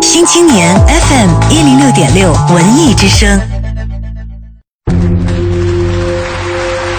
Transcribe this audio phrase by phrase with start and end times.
[0.00, 3.40] 新青年 FM 一零六点六文艺之声。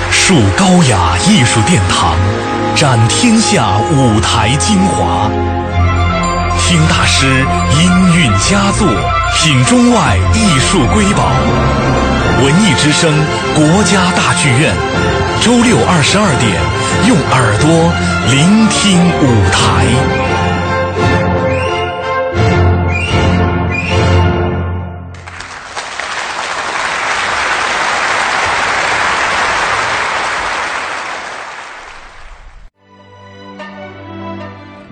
[0.10, 2.16] 树高雅艺术殿堂，
[2.76, 5.30] 展天下舞台精华。
[6.60, 7.46] 听大师
[7.80, 8.88] 音韵佳作，
[9.36, 11.30] 品中外艺术瑰宝。
[12.42, 13.14] 文艺之声
[13.54, 14.74] 国家大剧院，
[15.42, 16.60] 周六二十二点，
[17.08, 17.94] 用耳朵
[18.32, 20.35] 聆听舞台。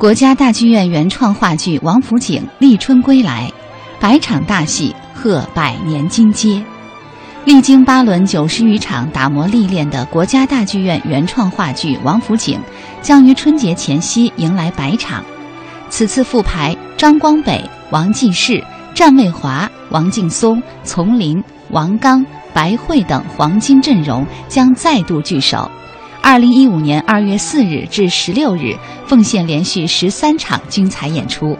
[0.03, 3.49] 国家大剧院原创话剧《王府井立春归来》，
[4.01, 6.61] 百场大戏贺百年金街。
[7.45, 12.59] 历经八轮九十余场打磨历练的国家大剧院原创话剧《王府井》，
[13.01, 15.23] 将于春节前夕迎来百场。
[15.89, 18.61] 此次复排，张光北、王继世、
[18.93, 25.71] 战卫华、王劲松、丛林、王刚、白慧等黄金阵容将再度聚首。
[26.25, 28.73] 二零一五年二月四日至十六日，
[29.05, 31.57] 奉献连续十三场精彩演出。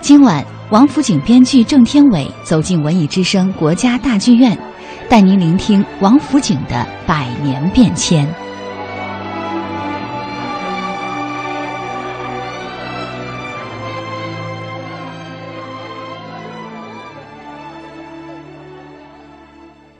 [0.00, 4.56] 今晚，王府井编剧郑天伟走进文艺之声国家大剧院，
[5.08, 8.32] 带您聆听王府井的百年变迁。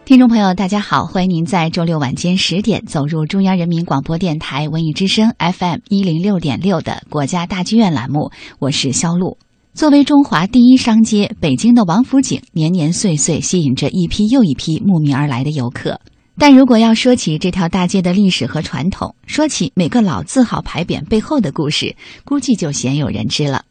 [0.08, 9.36] 听众朋友，大家好，欢迎您在周六晚间十点走入中央人民广播电台文艺之声 FM 一零六点六的国家大剧院栏目，我是肖璐。
[9.74, 16.00] 作为中华第一商街，北京的王府井年年岁岁吸引着一批又一批慕名而来的游客。
[16.38, 23.66] 但如果要说起这条大街的历史和传统，说起每个老字号牌匾背后的故事，估计就鲜有人知了。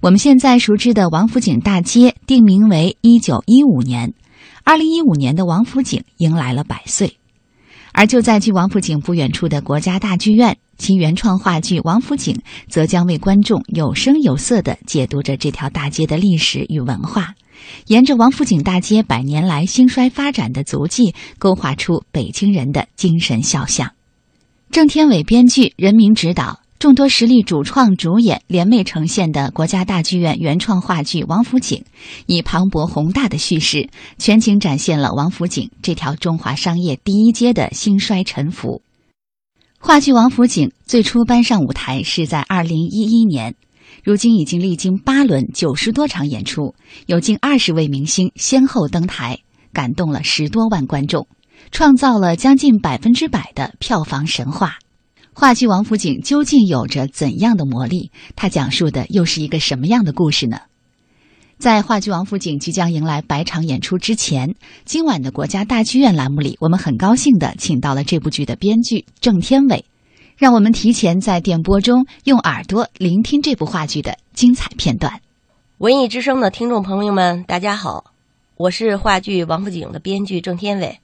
[0.00, 4.12] 我们现在熟知的王府井大街定名为一九一五年。
[4.68, 7.16] 二零一五年的王府井迎来了百岁，
[7.92, 12.34] 而就在距王府井不远处的国家大剧院，其原创话剧《王府井》
[12.68, 17.34] 则将为观众有声有色地解读着这条大街的历史与文化，
[17.86, 23.92] 沿着王府井大街百年来兴衰发展的足迹，勾画出北京人的精神肖像。
[24.70, 26.60] 郑天伟编剧，人民指导。
[26.78, 31.78] 众多实力主创主演联袂呈现的国家大剧院原创话剧《王府井》，
[32.26, 38.80] 以磅礴宏大的叙事，全景展现了王府井这条中华商业第一街的兴衰沉浮。
[39.80, 43.56] 话剧《王府井》最初搬上舞台是在二零一一年，
[44.04, 49.40] 如今已经历经八轮九十多场演出，有近二十位明星先后登台，
[49.72, 51.26] 感动了十多万观众，
[51.72, 54.78] 创造了将近百分之百的票房神话。
[55.38, 58.10] 话剧《王府井》究竟有着怎样的魔力？
[58.34, 60.62] 它讲述的又是一个什么样的故事呢？
[61.58, 69.84] 在话剧《王府井》即将迎来百场演出之前，今晚的国家大剧院栏目里，我们很高兴的请到了这部剧的编剧郑天伟，
[70.36, 75.20] 让我们提前在电波中用耳朵聆听这部话剧的精彩片段。
[75.78, 78.06] 文艺之声的听众朋友们，大家好，
[78.56, 80.98] 我是话剧《王府井》的编剧郑天伟。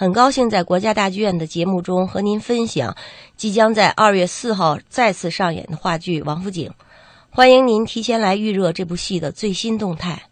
[0.00, 2.96] 很高兴在国家大剧院的节目中和您分享
[3.36, 6.68] 即将在二月四号再次上演的话剧《王府井》，
[7.28, 10.22] 欢迎您提前来预热这部戏的最新动态。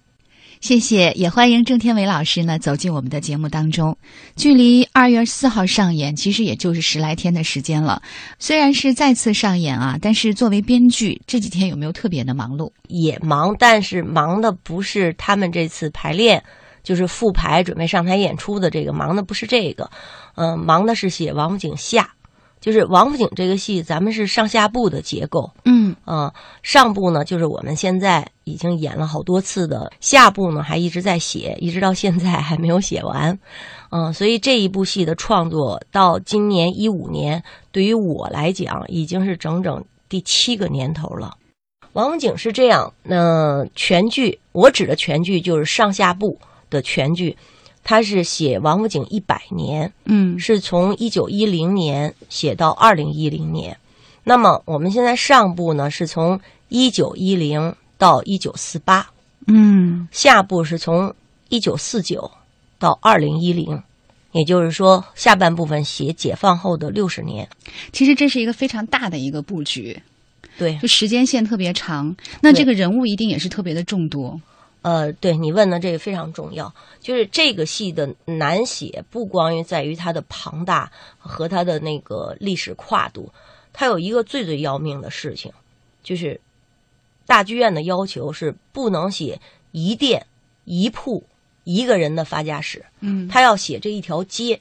[0.63, 3.95] 谢谢，也欢迎郑天伟老师呢走进我们的节目当中。
[4.37, 8.01] 距离二月四号上演其实也就是十来天的时间了，
[8.39, 12.73] 虽然是再次上演啊，但是作为编剧这几天有没有特别的忙碌？
[12.87, 16.43] 也忙，但是忙的不是他们这次排练。
[16.89, 19.91] 就是复排准备上台演出的这个忙的不是这个，
[20.37, 22.15] 嗯，忙的是写王府井下，
[22.63, 26.33] 就是王府井这个戏，咱们是上下部的结构，嗯啊，
[26.63, 33.39] 上部呢就是我们现在已经演了好多次的，下部呢还一直在写，一直到现在还没有写完，
[33.91, 41.35] 嗯，所以这一部戏的创作到今年一五年，对于我来讲已经是整整第七个年头了。
[41.93, 46.39] 王府井是这样，那全剧我指的全剧就是上下部。
[46.71, 47.37] 的全剧，
[47.85, 53.77] 他是写王府井一百年，嗯，是从一九一零年写到二零一零年。
[54.25, 56.39] 那么我们现在上部呢，是从
[56.69, 59.11] 一九一零到一九四八，
[59.47, 61.15] 嗯，下部是从
[61.49, 62.31] 一九四九
[62.79, 63.83] 到二零一零，
[64.33, 67.49] 也就是说下半部分写解放后的六十年。
[67.91, 69.99] 其实这是一个非常大的一个布局，
[70.59, 74.39] 对，就时间线特别长，那这个人物一定也是特别的众多。
[74.89, 83.31] 呃，对你问的这个非常重要，就是这个戏的难写，不光于在于它的庞大和它的那个历史跨度，
[83.71, 85.53] 它有一个最最要命的事情，
[86.03, 86.41] 就是
[87.27, 89.39] 大剧院的要求是不能写
[89.73, 90.25] 一店
[90.65, 91.23] 一铺
[91.65, 94.59] 一个人的发家史，嗯他要写这一条街。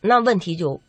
[0.00, 0.80] 那问题就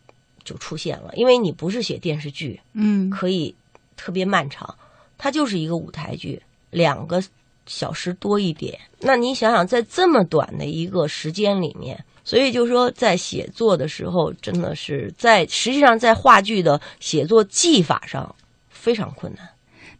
[0.46, 3.54] 就出现了，因为你不是写电视剧，嗯可以
[3.98, 4.74] 特别漫长，
[5.18, 7.22] 它就是一个舞台剧，两个
[7.70, 8.78] 小时多一点。
[9.00, 18.36] 那你想想，在这么短的一个时间里面，所以就说在写作的时候，真的是在实际上在话剧的写作技法上
[18.70, 19.48] 非常困难。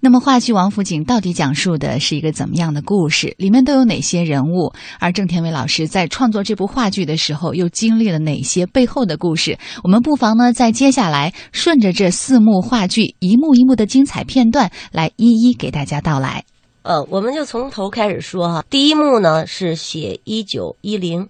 [0.02, 3.36] 那么话剧《王府井》到底讲述的是一个怎么样的故事？
[3.38, 4.72] 里面都有哪些人物？
[4.98, 9.58] 而郑天伟老师在创作这部话剧的时候，又经历了哪些背后的故事？
[9.84, 16.46] 我们不妨呢，在接下来顺着这四幕话剧一幕一幕的精彩片段，来一一给大家道来。
[16.90, 18.66] 呃，我们就从头开始说哈。
[18.68, 21.30] 第一幕呢是写一九一零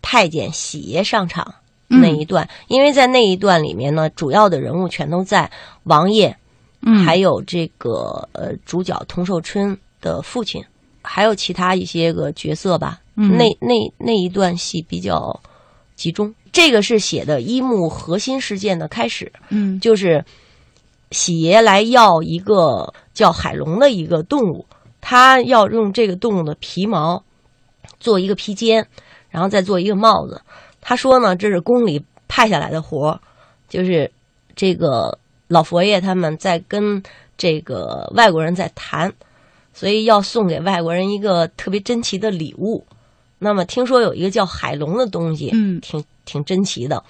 [0.00, 1.54] 太监喜爷上场
[1.90, 5.50] 嗯那一段，因为在那一段里面呢，主要的人物全都在
[5.82, 6.34] 王爷，
[6.80, 10.64] 嗯还有这个呃主角童寿春的父亲，
[11.02, 12.98] 还有其他一些个角色吧。
[13.16, 15.38] 嗯那那那一段戏比较
[15.94, 16.34] 集中。
[16.52, 20.24] 这个是写的一幕核心事件的开始，嗯就是
[21.10, 24.64] 喜爷来要一个叫海龙的一个动物，
[25.08, 27.22] 他要用这个动物的皮毛
[28.00, 28.84] 做一个披肩，
[29.30, 30.42] 然后再做一个帽子。
[30.80, 33.20] 他说呢，这是宫里派下来的活儿，
[33.68, 34.10] 就是
[34.56, 35.16] 这个
[35.46, 37.00] 老佛爷他们在跟
[37.38, 39.12] 这个外国人在谈，
[39.72, 42.84] 所以要送给外国人一个特别珍奇的礼物。
[43.38, 47.00] 那么听说有一个叫海龙的东西，嗯挺挺珍奇的，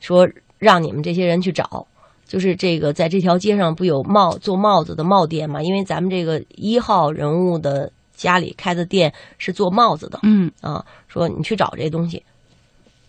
[0.00, 0.28] 说
[0.58, 1.86] 让你们这些人去找。
[2.26, 5.62] 就是这个，在这条街上不有帽做帽子的帽店嘛？
[5.62, 10.84] 因为咱们这个一号人物的家里开的店是做帽子的嗯啊。
[11.06, 12.22] 说你去找这东西，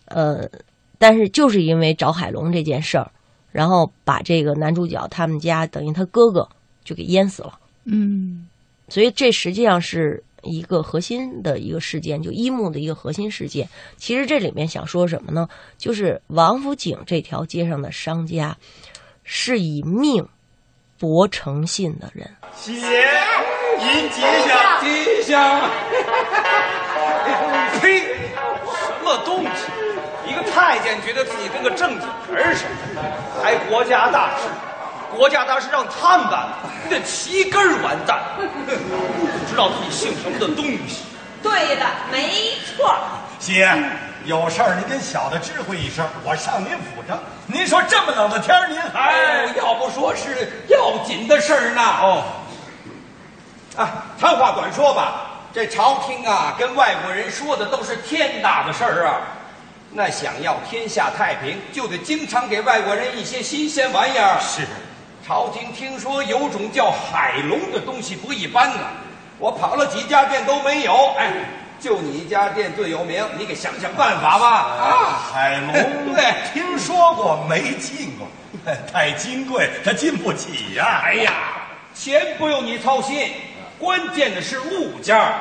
[0.05, 0.47] 呃，
[0.97, 3.11] 但是就是因为找海龙这件事儿，
[3.51, 6.47] 然后把这个男主角他们家等于他哥哥
[6.85, 7.59] 就给淹死了。
[7.83, 8.47] 嗯
[8.87, 13.67] 所以这实际上是一个核心的一个事件，就一幕的一个核心事件。
[13.97, 15.49] 其实这里面想说什么呢？
[15.77, 18.57] 就是王府井这条街上的商家
[19.29, 20.25] 是以命
[20.97, 22.33] 博诚信的人。
[22.55, 23.05] 喜爷，
[23.77, 25.61] 您吉祥，吉祥。
[27.81, 27.99] 呸！
[27.99, 29.49] 什么东西？
[30.25, 32.63] 一个太监觉得自己跟个正经人似
[32.95, 33.01] 的，
[33.43, 34.47] 还国家大事，
[35.13, 36.47] 国家大事让他们办，
[36.85, 38.17] 你得齐根儿完蛋。
[38.39, 41.03] 不知道自己姓什么的东西。
[41.43, 42.95] 对的，没错。
[43.39, 43.67] 喜爷，
[44.27, 47.17] 有事儿您跟小的知会一声，我上您府上。
[47.45, 51.81] 您说这么冷的天儿，您还哎，要不说是要紧的事儿呢。
[51.81, 52.23] 哦，
[53.77, 59.21] 啊，长话短说吧，这朝廷啊，跟外国人说的都是天大的事儿啊。
[59.91, 64.37] 那想要天下太平，就得经常给外国人一些新鲜玩意儿。
[64.41, 64.67] 是
[65.25, 68.81] 朝廷听说有种叫海龙的东西不一般呢，
[69.39, 71.13] 我跑了几家店都没有。
[71.17, 71.31] 哎，
[71.79, 74.47] 就你家店最有名，你给想想办法吧。
[74.47, 78.27] 啊，海龙，对听说过没进过，
[78.91, 81.33] 太金贵，他进不起呀、哎呀，
[81.93, 83.31] 钱不用你操心，
[83.77, 85.33] 关键的是物件儿。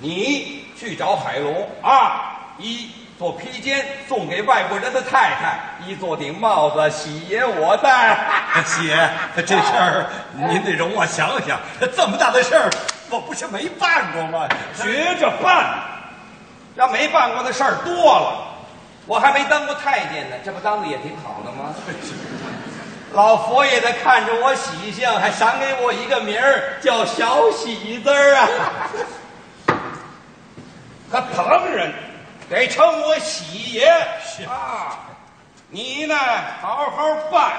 [0.00, 8.18] 你去找海龙啊，一做披肩送给外国人的太太，一做顶帽子喜爷我戴。
[8.64, 11.60] 喜爷，这事儿您得容我想想，
[11.94, 12.70] 这么大的事儿，
[13.10, 14.48] 我不是没办过吗？
[14.74, 15.82] 学着办，
[16.76, 18.46] 要没办过的事儿多了。
[19.06, 21.74] 我还没当过太监呢，这不当的也挺好的吗？
[23.12, 28.48] 老佛爷的看着我喜相，还赏给我一个名儿，叫小喜字儿啊。
[31.10, 31.92] 他旁人
[32.48, 33.88] 得称我喜爷
[34.46, 34.96] 啊。
[35.68, 36.16] 你呢，
[36.62, 37.50] 好好办，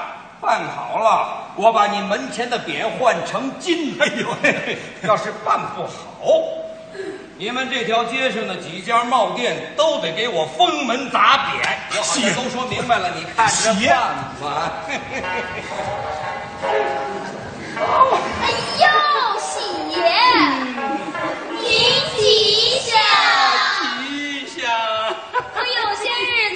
[0.42, 3.96] 办好了，我把你门前的匾换成金。
[4.02, 4.28] 哎呦，
[5.08, 5.90] 要是办不好，
[7.38, 11.62] 你们这条街上的几家帽店都得给我封门砸匾。
[11.92, 13.92] 我好像都说明白了，你看着办
[14.42, 14.74] 吧。
[18.42, 18.86] 哎呦，
[19.40, 20.02] 喜爷，
[21.60, 21.62] 您
[22.18, 22.20] 吉
[22.82, 22.98] 祥！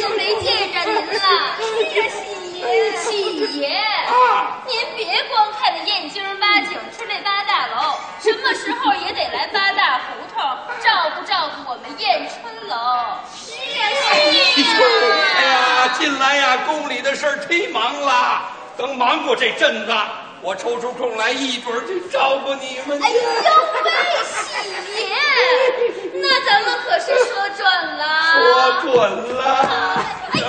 [0.06, 1.18] 些日子没见着您了。
[1.18, 2.66] 是啊，喜爷，
[2.98, 3.64] 喜爷，
[4.68, 10.44] 您别光看着燕京八景吃那八大楼，什么时候也得来八大胡同，
[10.84, 12.76] 照顾照顾我们燕春楼。
[13.36, 14.66] 是啊，是呀。
[15.38, 18.42] 哎呀，近来呀，宫里的事儿忒忙了，
[18.78, 19.94] 等忙过这阵子，
[20.42, 23.06] 我抽出空来，一准儿去照顾你们去。
[23.06, 23.22] 哎呦
[23.84, 23.92] 喂，
[24.24, 25.14] 喜爷，
[26.28, 27.64] 那咱们可是说准
[27.98, 28.04] 了。
[28.34, 28.44] 说
[28.82, 28.94] 准
[29.36, 29.40] 了，
[30.32, 30.44] 哎呦，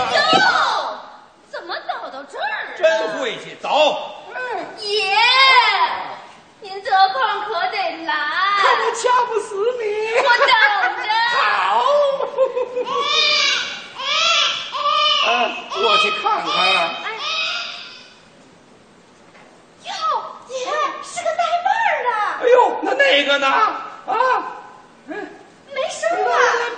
[1.50, 2.76] 怎么倒到这儿了？
[2.78, 3.68] 真晦气，走。
[4.35, 4.35] 嗯
[4.80, 5.16] 爷，
[7.47, 8.12] 可得来。
[8.59, 9.49] 看我掐不死
[9.80, 9.85] 你！
[10.16, 10.49] 我等
[11.04, 11.09] 着。
[11.40, 11.40] 好。
[15.30, 15.30] 啊，
[15.73, 16.47] 过去看看。
[19.85, 19.90] 哟，
[20.49, 22.09] 你看是个带把儿的。
[22.42, 23.47] 哎呦，那那个呢？
[23.47, 24.12] 啊，
[25.76, 26.30] 没事吧？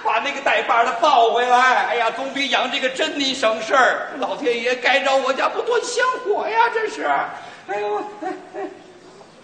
[0.02, 1.86] 把那个带把的抱回来。
[1.86, 4.08] 哎呀，总比养这个珍妮省事儿。
[4.18, 7.04] 老天爷该着我家不断香火呀，这是。
[7.04, 8.60] 哎呦，哎哎，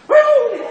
[0.09, 0.65] 哎呦，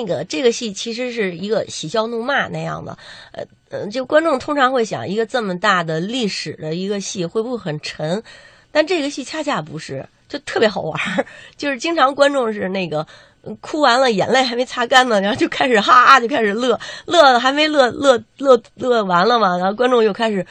[0.00, 2.96] 那个这个戏其实是一个喜笑怒骂那样的，
[3.32, 8.22] 呃呃，就观众通常会想，一个这么大的历史的一个戏会不会很沉？
[8.72, 11.26] 但这个戏恰恰不是，就特别好玩儿，
[11.56, 13.06] 就是经常观众是那个。
[13.42, 20.46] 嗯哭完了，眼泪还没擦干呢，然后就开始哈哈就开始乐，乐还没乐乐乐乐完了嘛，然后观众又开始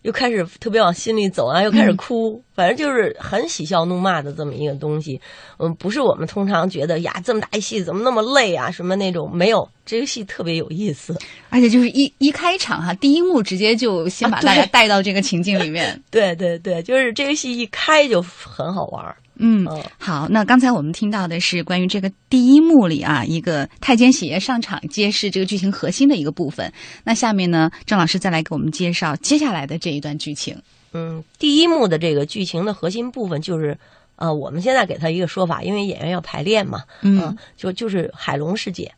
[0.00, 5.18] 又开始特别往心里走啊，又开始哭，反正就是很喜笑怒骂的这么一个东西。
[5.58, 8.70] 嗯，不是我们通常觉得呀，这么大一戏怎么那么累啊？
[8.70, 11.18] 什么那种没有，这个戏特别有意思。
[11.48, 15.98] 而且就是一一开场哈，第一幕直接就先把大家带到这个情境里面。
[16.12, 19.66] 对对对，就是这个戏一开就很好玩嗯，
[19.98, 26.70] 好，那刚才我们听到的是关于这个第一幕里啊，一个太监喜爷上场揭示这个剧情核心的一个部分。
[27.04, 30.60] 那下面呢，郑老师再来给我们介绍接下来的这一段剧情。
[30.92, 33.78] 嗯，第一幕的这个剧情的核心部分就是，
[34.16, 38.92] 呃，我们现在给他一个说法，因为演员要排练嘛，嗯呃就就是海龙世界。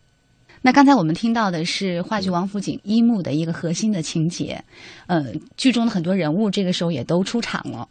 [0.65, 4.63] 那刚才我们听到的是话剧《王府井》一幕的一个核心的情节，
[5.07, 7.89] 呃，剧中的很多人物这个时候也都出场了。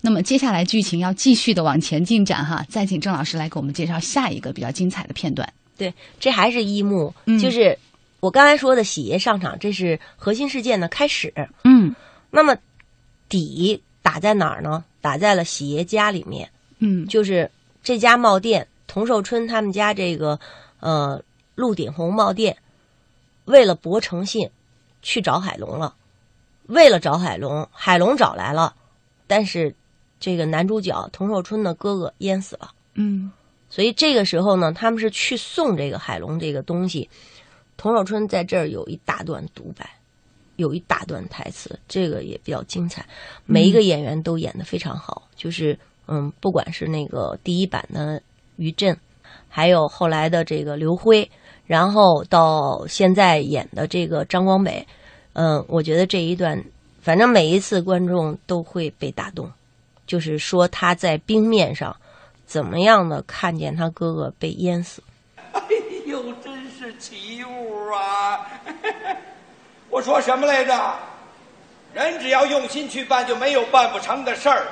[0.00, 5.50] 那么接下来剧情要继续的往前进展哈，再请郑老师来给我们介绍下一个比较精彩的片段。
[5.76, 7.78] 对，这还是一幕，嗯就是
[8.20, 11.32] 我刚才说的喜爷上场，这是核心事件的开始。
[11.64, 11.94] 嗯
[12.30, 12.56] 那么
[13.42, 14.84] 底打在哪儿呢？
[15.00, 16.48] 打在了喜爷家里面，
[16.78, 17.50] 嗯就是
[17.82, 20.38] 这家帽店，童寿春他们家这个
[20.78, 21.20] 呃
[21.54, 22.56] 鹿鼎红帽店，
[23.44, 24.48] 为了博诚信，
[25.02, 25.94] 去找海龙了。
[26.66, 28.74] 为了找海龙，海龙找来了，
[29.26, 29.74] 但是
[30.20, 32.70] 这个男主角童寿春的哥哥淹死了。
[32.94, 33.32] 嗯
[33.68, 37.10] 所以这个时候呢，他们是去送这个海龙这个东西。
[37.76, 39.90] 童寿春在这儿有一大段独白，
[40.56, 43.04] 有一大段台词，这个也比较精彩。
[43.46, 48.20] 每一个演员都演的非常好，就是嗯，不管是那个第一版的
[48.56, 48.96] 于震，
[49.48, 51.30] 还有后来的这个刘辉，
[51.66, 54.86] 然后到现在演的这个张光北，
[55.32, 56.62] 嗯，我觉得这一段，
[57.00, 59.50] 反正每一次观众都会被打动，
[60.06, 61.94] 就是说他在冰面上。
[62.46, 65.02] 怎么样的看见他哥哥被淹死？
[65.52, 65.62] 哎
[66.04, 68.46] 呦，真是奇物啊！
[69.94, 70.94] 我说什么来着？
[71.92, 74.66] 人只要用心去办，就没有办不成的事儿。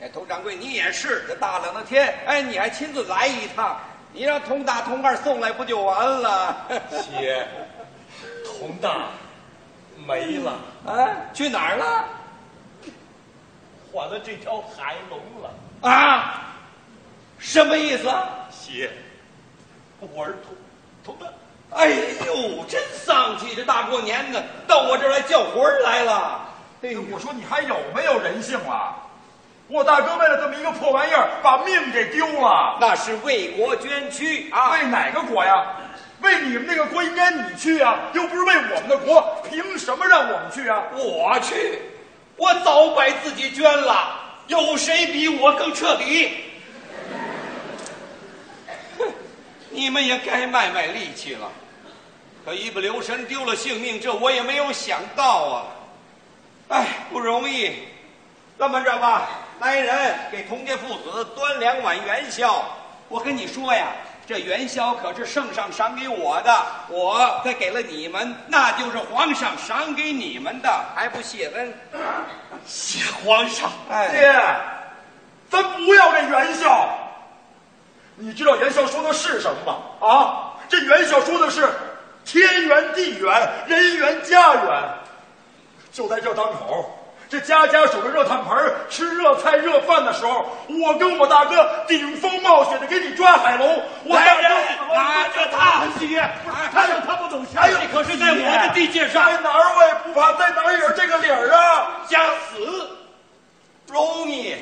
[0.00, 3.80] 哎，佟掌柜，你也是，这大冷的天，哎，你还亲自来一趟，
[4.12, 6.56] 你让佟大、佟二送来不就完了？
[7.18, 7.44] 姐，
[8.44, 9.08] 佟大
[10.06, 10.52] 没了，
[10.86, 10.94] 啊，
[11.34, 12.04] 去哪儿了？
[13.92, 15.90] 换了这条海龙了。
[15.90, 16.44] 啊？
[17.40, 18.04] 什么意思？
[18.52, 18.88] 姐，
[19.98, 20.36] 我是
[21.04, 21.26] 佟佟大。
[21.74, 21.88] 哎
[22.26, 23.54] 呦，真丧气！
[23.54, 26.40] 这大过年的，到我这儿来叫魂儿来了。
[26.82, 28.94] 哎呦，我说你还有没有人性了？
[29.68, 32.76] 我大哥为了这么一个破玩意儿，把命给丢了。
[32.78, 34.72] 那是为国捐躯啊！
[34.72, 35.64] 为哪个国呀？
[36.20, 40.82] 为你们那个国应该你去啊，又不是为我们的国，凭什么让我们去啊？
[40.94, 41.80] 我去，
[42.36, 46.30] 我早把自己捐了，有谁比我更彻底？
[48.98, 49.06] 哼，
[49.70, 51.50] 你们也该卖卖力气了。
[52.44, 55.64] 可一不留神丢了性命，这我也没有想到啊！
[56.68, 57.72] 哎，不容易。
[58.58, 59.28] 这么着吧，
[59.60, 62.64] 来人给童家父子端两碗元宵。
[63.08, 63.88] 我跟你说呀，
[64.26, 71.74] 这元宵可是圣上赏给我的，我再给了你们，那就是皇上赏给你们的，还不谢恩？
[72.66, 74.32] 谢皇上，哎爹，
[75.50, 76.88] 咱不要这元宵。
[78.16, 80.08] 你知道元宵说的是什么吗？
[80.08, 81.68] 啊，这元宵说的是
[82.24, 84.82] 天圆地圆，人圆家圆。
[85.92, 86.98] 就在这当口，
[87.28, 93.82] 这家家守着热炭盆吃热菜热饭的时候，我跟我大哥顶风冒雪的给你抓海龙。
[94.04, 96.22] 我大哥拿着他写，
[96.72, 99.26] 他有他不懂事，这可是在我的地界上。
[99.26, 102.00] 在哪儿我也不怕，在哪儿也是这个理儿啊！
[102.08, 102.88] 想死
[103.88, 104.56] 容易，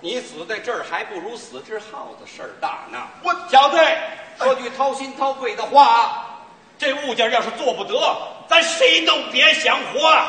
[0.00, 2.98] 你死在这儿还不如死只耗子事儿大呢。
[3.22, 3.98] 我小队
[4.38, 6.27] 说句掏心掏肺的话，
[6.78, 7.98] 这物件要是做不得，
[8.48, 10.22] 咱谁都别想活。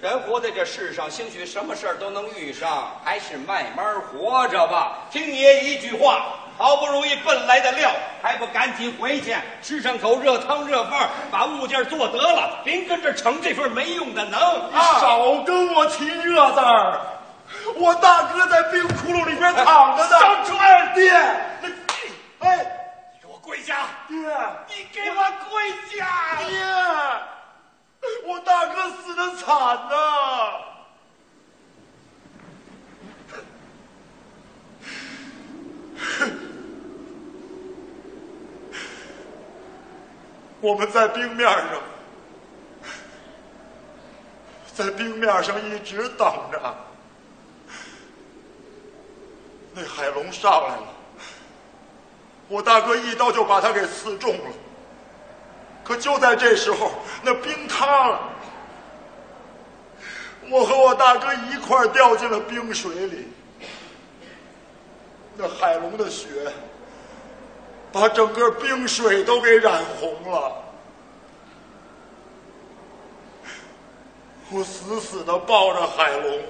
[0.00, 4.98] 人活在这世上，兴许什么事儿都能遇上，还是慢慢活着吧。
[5.10, 6.26] 听爷一句话，
[6.56, 7.90] 好不容易奔来的料，
[8.22, 14.40] 还不赶紧回去吃上口热汤热饭，把物件做得了，别跟这逞这份没用的能
[14.70, 15.00] 你啊！
[15.00, 17.00] 少跟我提热字儿，
[17.74, 20.10] 我大哥在冰窟窿里边躺着呢。
[20.10, 21.10] 上船爹，
[21.60, 21.68] 那
[22.46, 22.77] 哎，
[23.48, 23.88] 跪下！
[24.06, 25.16] 爹，你给我
[25.48, 26.36] 跪下！
[26.46, 26.60] 爹，
[28.26, 29.48] 我大哥死的惨
[29.88, 29.94] 呐！
[40.60, 41.70] 我们在冰面上，
[44.74, 46.76] 在冰面上一直等着，
[49.72, 50.86] 那海龙上来了，
[52.48, 54.44] 我大哥一刀就把他给刺中了。
[55.84, 58.20] 可就在这时候，那冰塌了，
[60.50, 63.28] 我和我大哥一块掉进了冰水里。
[65.36, 66.26] 那海龙的血
[67.92, 70.52] 把整个冰水都给染红了。
[74.50, 76.40] 我死死的抱着海龙，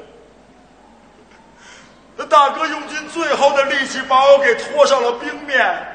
[2.27, 5.87] 大哥用尽最后的力气把我给拖上了冰面。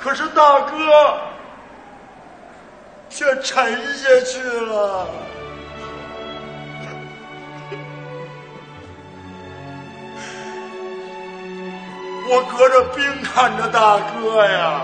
[0.00, 1.18] 可是大哥
[3.08, 5.06] 却沉下去了。
[12.26, 14.80] 我隔着冰看着大哥呀，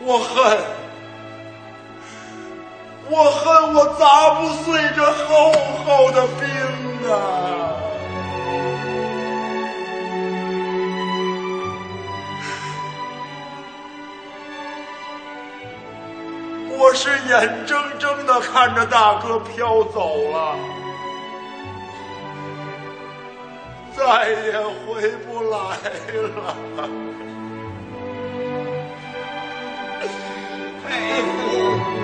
[0.00, 0.58] 我恨，
[3.12, 5.52] 我恨我砸不碎这厚
[5.84, 6.46] 厚的冰
[7.10, 7.12] 啊！
[16.78, 20.54] 我是眼睁睁的看着大哥飘走了。
[23.96, 24.52] 再也
[24.86, 26.56] 回不来了。
[30.86, 30.88] 佩
[31.22, 31.99] 服，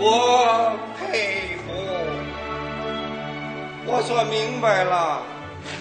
[0.00, 1.72] 我佩服，
[3.84, 5.20] 我算明白了，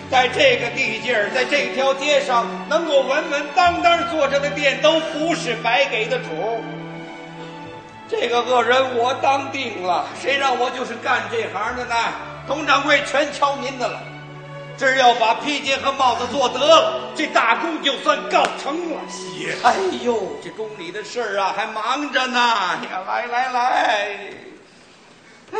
[0.09, 6.25] 在这个地界儿，在这条街上，能够稳稳当当坐着的店，都不是白给的主。
[8.09, 11.95] 这个恶人我当定了，谁让我就是干这行的呢？
[12.47, 14.01] 佟掌柜全瞧您的了，
[14.77, 19.01] 只要把披肩和帽子做得了，这大功就算告成了。
[19.09, 22.37] 谢哎呦，这宫里的事儿啊，还忙着呢。
[22.37, 24.29] 呀，来来来，
[25.51, 25.59] 哎，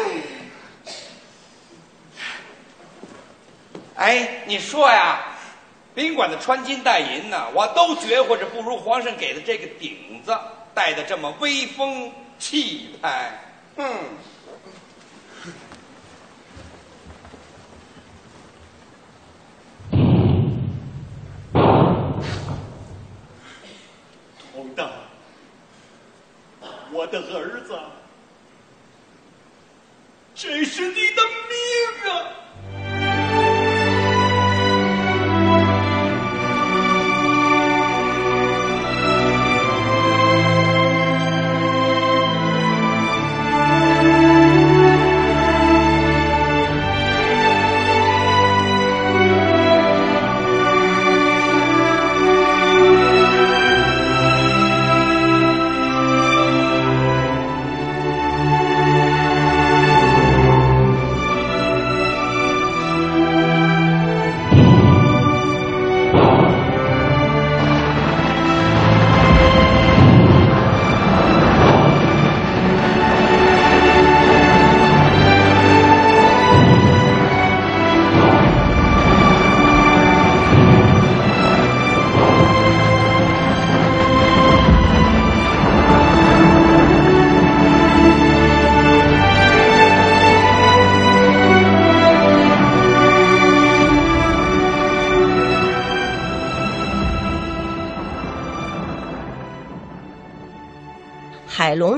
[3.96, 5.20] 哎，你说呀，
[5.96, 10.38] 宾馆的穿金戴银呢，我都觉或者不如皇上给的这个顶子
[10.76, 13.32] 戴的这么威风气派。
[13.78, 13.88] 嗯。
[24.58, 24.89] 同大，
[26.91, 27.78] 我的儿子，
[30.34, 32.97] 这是你的命啊！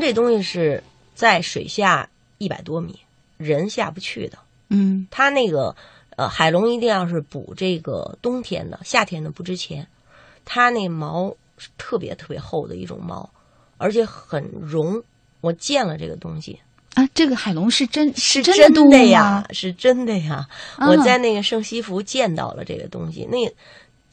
[0.10, 3.00] 这东西是在水下一百多米，
[3.38, 4.38] 人下不去的。
[4.70, 5.76] 嗯它那个
[6.16, 9.88] 呃，海龙一定要是捕这个冬天的，夏天的不值钱。
[10.46, 13.30] 它那毛是特别特别厚的一种毛，
[13.78, 15.02] 而且很绒。
[15.42, 16.60] 我见了这个东西，
[16.96, 20.46] 啊，这个海龙是真是真的呀？，是真的呀！
[20.76, 23.38] 啊我在那个圣西福见到了这个东西，那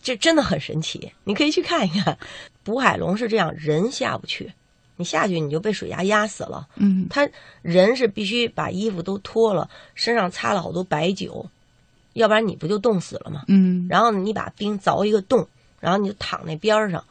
[0.01, 2.17] 这真的很神奇，你可以去看一看。
[2.63, 4.53] 捕海龙是这样，人下不去，
[4.97, 6.67] 你下去你就被水压压死了。
[6.77, 7.29] 嗯他
[7.63, 11.47] 人是必须把衣服都脱了，身上擦了好多白酒，
[12.15, 13.43] 要不然你不就冻死了吗？
[13.49, 15.47] 嗯然后你把冰凿一个洞，
[15.81, 17.05] 然后你就躺那边上，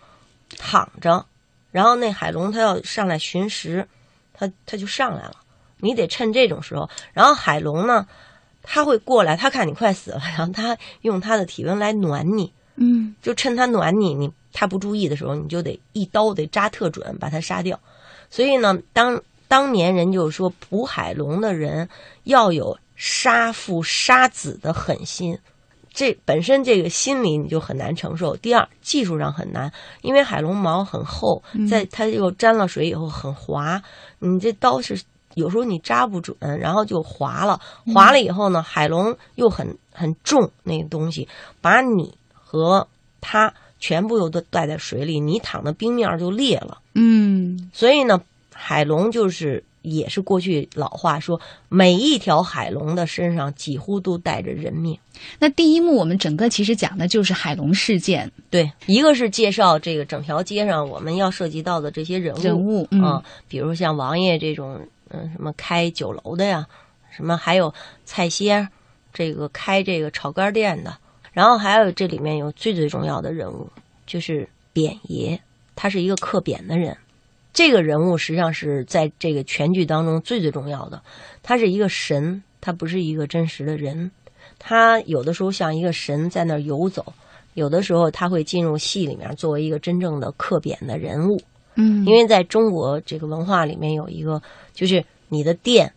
[0.57, 1.25] 躺着，
[1.71, 3.87] 然后那海龙它要上来寻食，
[4.33, 5.35] 它它就上来了。
[5.79, 8.07] 你得趁这种时候，然后海龙呢，
[8.63, 17.77] 它会过来，它看你快死了，然后它用它的体温来暖你，嗯就趁它暖你，你它不注意的时候，你就得一刀得扎特准把他杀掉。
[18.29, 21.89] 所以呢，当当年人就说捕海龙的人
[22.23, 25.37] 要有杀父杀子的狠心，
[25.93, 28.35] 这本身这个心理你就很难承受。
[28.37, 33.83] 第二，技术上很难，因为海龙毛很厚，在它又沾了水以后很滑，
[34.19, 34.99] 你这刀是
[35.33, 37.59] 有时候你扎不准，然后就划了，
[37.93, 41.27] 划了以后呢，海龙又很很重那个东西，
[41.61, 42.87] 把你和
[43.19, 43.53] 它
[43.85, 46.79] 全部又都带在水里，你躺的冰面儿就裂了。
[46.95, 48.19] 嗯所以呢，
[48.51, 54.97] 海龙就是也是过去老话说，每一条海龙的身上几乎都带着人命。
[55.37, 66.65] 那第一幕我们整个其实讲的就是海龙事件对，一个是介绍这个整条街上我们要涉及到的这些人物，人物，嗯啊，比如像王爷这种，嗯，什么开酒楼的呀，
[67.15, 67.71] 什么还有
[68.03, 68.67] 菜仙，
[69.13, 70.97] 这个开这个炒肝店的，
[71.35, 73.69] 然后还有这里面有最最重要的人物，
[74.07, 75.37] 就是扁爷，
[75.75, 76.95] 他是一个刻匾的人。
[77.51, 81.03] 这个人物实际上是在这个全剧当中最最重要的，
[81.43, 84.09] 他是一个神，他不是一个真实的人，
[84.57, 87.13] 他有的时候像一个神在那儿游走，
[87.53, 91.41] 有的时候他会进入戏里面作为一个真正的刻匾的人物。
[91.75, 94.41] 嗯因为在中国这个文化里面有一个，
[94.73, 95.91] 就是你的店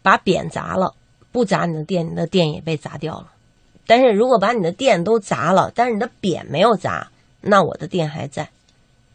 [0.00, 0.94] 把匾砸了，
[1.30, 3.31] 不砸你的店，你的店也被砸掉了。
[3.86, 7.08] 但是如果把你的店都砸了，但是你的匾没有砸，
[7.40, 8.48] 那我的店还在。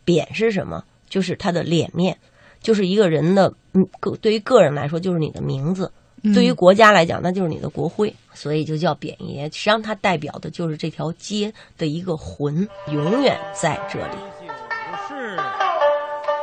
[0.06, 0.84] 匾是什么？
[1.10, 2.18] 就是他的脸面，
[2.62, 5.92] 就是一个人的，嗯，个对于个人来说就是你的名字，
[6.34, 9.44] 对于国家来讲那就是你的国徽，所以就叫匾爷。
[9.46, 14.18] 实际上它代表的就是这条街的一个魂，永远在这里。
[15.08, 15.38] 是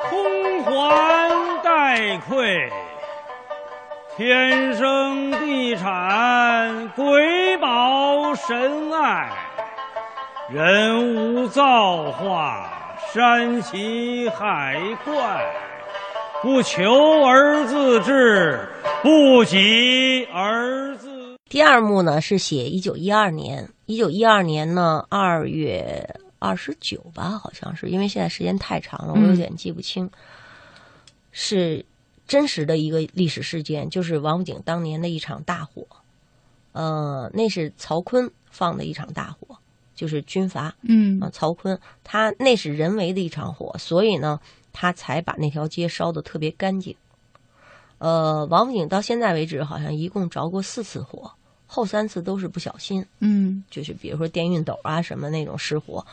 [0.09, 2.71] 空还待馈，
[4.16, 9.33] 天生地产鬼宝神爱，
[10.48, 15.44] 人无造化，山奇海怪，
[16.40, 16.85] 不求
[17.24, 18.68] 而自治，
[19.03, 21.37] 不急而自。
[21.48, 30.09] 第二幕呢是写一九一二年，一九一二年呢二月二十九吧，好像是，因为现在时间太长了，我有点记不清。
[31.37, 31.85] 是
[32.27, 35.87] 真实的一个历史事件，就是王府井当年的一场大火。
[36.73, 39.57] 呃，那是曹锟放的一场大火，
[39.95, 40.75] 就是军阀。
[40.83, 44.41] 嗯啊，曹锟他那是人为的一场火，所以呢，
[44.73, 46.97] 他才把那条街烧得特别干净。
[47.99, 51.31] 呃，王府井到现在为止，好像一共着过四次火，
[51.67, 56.05] 后三次都是不小心，嗯就是比如说电熨斗啊什么那种失火。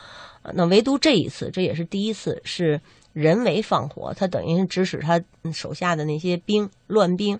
[0.42, 2.80] 呃那唯独这一次，这也是第一次是
[3.12, 5.22] 人为放火，他等于是指使他
[5.52, 7.38] 手下的那些兵乱兵，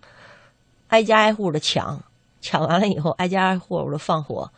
[0.88, 2.02] 挨家挨户的抢，
[2.40, 4.50] 抢完了以后挨家挨户的放火。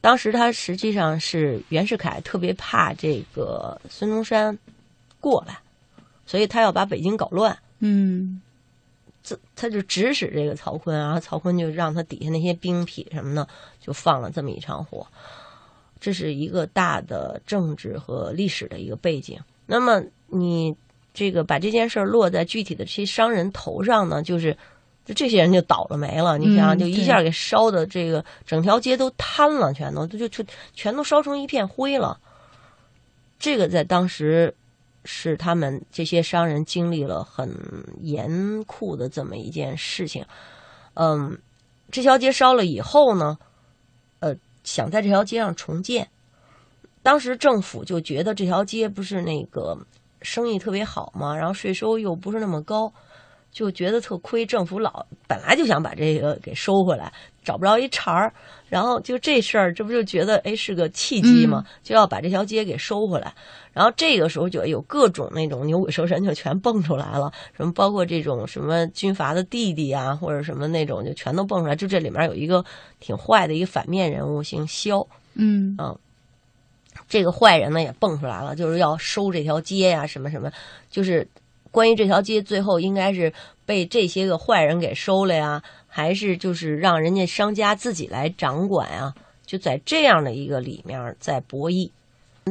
[0.00, 4.58] 当时他实际上是袁世凯特别怕这个孙中山
[5.18, 5.58] 过来，
[6.26, 7.58] 所以他要把北京搞乱。
[7.78, 8.42] 嗯
[9.22, 13.48] 这他就指使这个曹锟，然后曹锟就让他底下那些兵痞什么的，
[13.80, 15.06] 就放了这么一场火。
[15.98, 19.40] 这是一个大的政治和历史的一个背景。
[19.64, 20.74] 那么你
[21.12, 24.56] 这个把这件事儿落在具体的这些商人头上呢，就是
[25.04, 26.38] 就这些人就倒了霉了。
[26.38, 32.18] 你想想，嗯就一下给烧的这个整条街都瘫了，全都就就全都烧成一片灰了。
[33.38, 34.54] 这个在当时
[35.04, 37.54] 是他们这些商人经历了很
[38.00, 40.24] 严酷的这么一件事情。
[40.94, 41.36] 嗯，
[41.90, 43.36] 这条街烧了以后呢，
[44.20, 46.08] 呃，想在这条街上重建，
[47.02, 49.76] 当时政府就觉得这条街不是那个
[50.24, 52.92] 生意特别好嘛，然后税收又不是那么高，
[53.52, 57.12] 就觉得特亏，政府老本来就想把这个给收回来，
[57.44, 58.32] 找不着一茬儿，
[58.68, 61.64] 然后就这事儿，这不就觉得哎是个契机嘛？
[61.82, 63.32] 就要把这条街给收回来。
[63.72, 71.74] 然后这个时候就有各种那种牛鬼蛇神就全蹦出来了，什么包括这种什么军阀的弟弟啊，或者什么那种就全都蹦出来。
[71.74, 72.64] 就这里面有一个
[73.00, 75.06] 挺坏的一个反面人物，姓萧。
[75.36, 75.98] 嗯嗯，
[77.08, 80.50] 这个坏人呢也蹦出来了，就是要收这条街呀、什么什么，
[80.90, 81.26] 就是
[81.70, 83.32] 关于这条街最后应该是
[83.66, 89.14] 被这些个坏人给收了呀，还是就是让人家商家自己来掌管啊？
[89.46, 91.90] 就在这样的一个里面在博弈。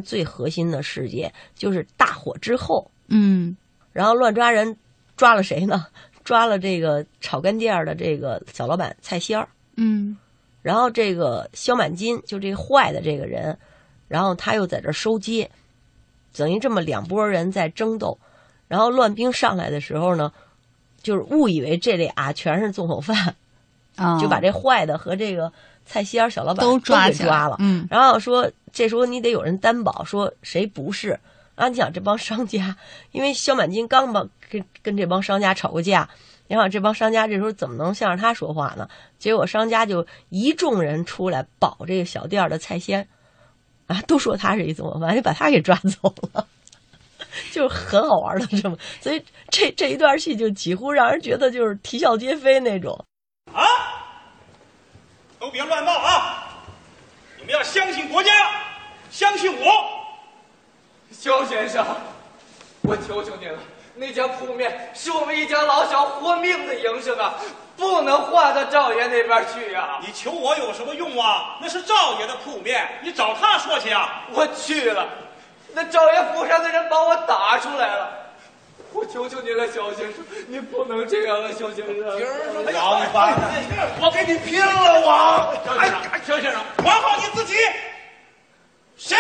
[0.04, 3.56] 最核心的事件就是大火之后，嗯
[3.92, 4.76] 然后乱抓人，
[5.16, 5.86] 抓了谁呢？
[6.24, 9.48] 抓了这个炒肝店的这个小老板蔡仙儿。
[9.78, 10.18] 嗯
[10.64, 13.56] 然后这个肖满金就这坏的这个人，
[14.08, 15.50] 然后他又在这儿收街，
[16.36, 18.18] 等于这么两拨人在争斗。
[18.68, 20.32] 然后乱兵上来的时候呢，
[21.02, 23.36] 就是误以为这俩全是纵火犯，
[23.96, 25.52] 啊，就把这坏的和这个
[25.86, 27.58] 菜仙儿小老板都抓起来抓了。
[27.60, 31.20] 嗯然后说这时候你得有人担保，说谁不是。
[31.56, 32.76] 啊，你想这帮商家，
[33.12, 36.10] 因为肖满金刚帮跟跟这帮商家吵过架，
[36.48, 38.90] 你想这帮商家这时候怎么能向着他说话呢？
[39.20, 43.08] 结果商家就一众人出来保这个小店的菜仙，
[43.88, 46.48] 啊，都说他是一怎么办，就把他给抓走了，
[47.52, 53.06] 就是很好玩的这么，所以这这一段戏就几乎让人觉得就是啼笑皆非那种。
[53.54, 53.64] 啊！
[55.40, 56.48] 都别乱闹啊！
[57.38, 58.32] 你们要相信国家，
[59.12, 59.66] 相信我。
[61.12, 61.86] 肖先生，
[62.82, 63.60] 我求求您了，
[63.96, 67.36] 那家铺面是我们一家老小活命的营生啊，
[67.76, 71.58] 不能划到赵爷那边去呀、你求我有什么用啊？
[71.62, 74.22] 那是赵爷的铺面，你找他说去啊。
[74.32, 75.08] 我去了，
[75.74, 78.20] 那赵爷府上的人把我打出来了。
[78.92, 81.96] 我求求您了，小先生，你不能这样啊，小先生。
[82.76, 83.52] 王八蛋，
[84.00, 85.56] 我跟你拼了，我！
[85.66, 87.56] 萧先生，萧先生，管好你自己。
[88.96, 89.18] 谁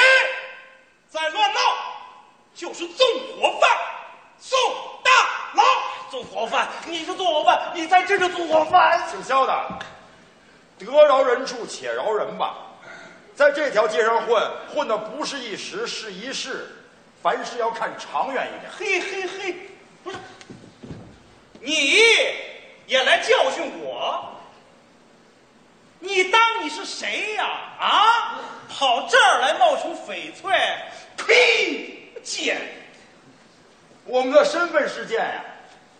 [1.09, 1.59] 在乱闹，
[2.53, 3.07] 就是纵
[3.41, 3.69] 火犯，
[4.43, 4.59] 送
[5.03, 5.11] 大
[5.53, 5.63] 牢。
[6.11, 9.07] 纵火犯，你是纵火犯，你在这是纵火犯。
[9.09, 9.79] 姓肖的，
[10.77, 12.57] 得饶人处且饶人吧，
[13.33, 16.75] 在这条街上混，混的不是一时，是一世。
[17.21, 18.71] 凡事要看长远一点。
[18.77, 19.55] 嘿嘿嘿，
[20.03, 20.17] 不是，
[21.61, 22.01] 你
[22.85, 24.29] 也来教训我？
[25.99, 27.45] 你当你是谁呀？
[27.79, 30.53] 啊，跑这儿来冒充翡翠？
[31.15, 32.11] 呸！
[32.21, 32.59] 贱！
[34.05, 35.41] 我们的身份是贱呀，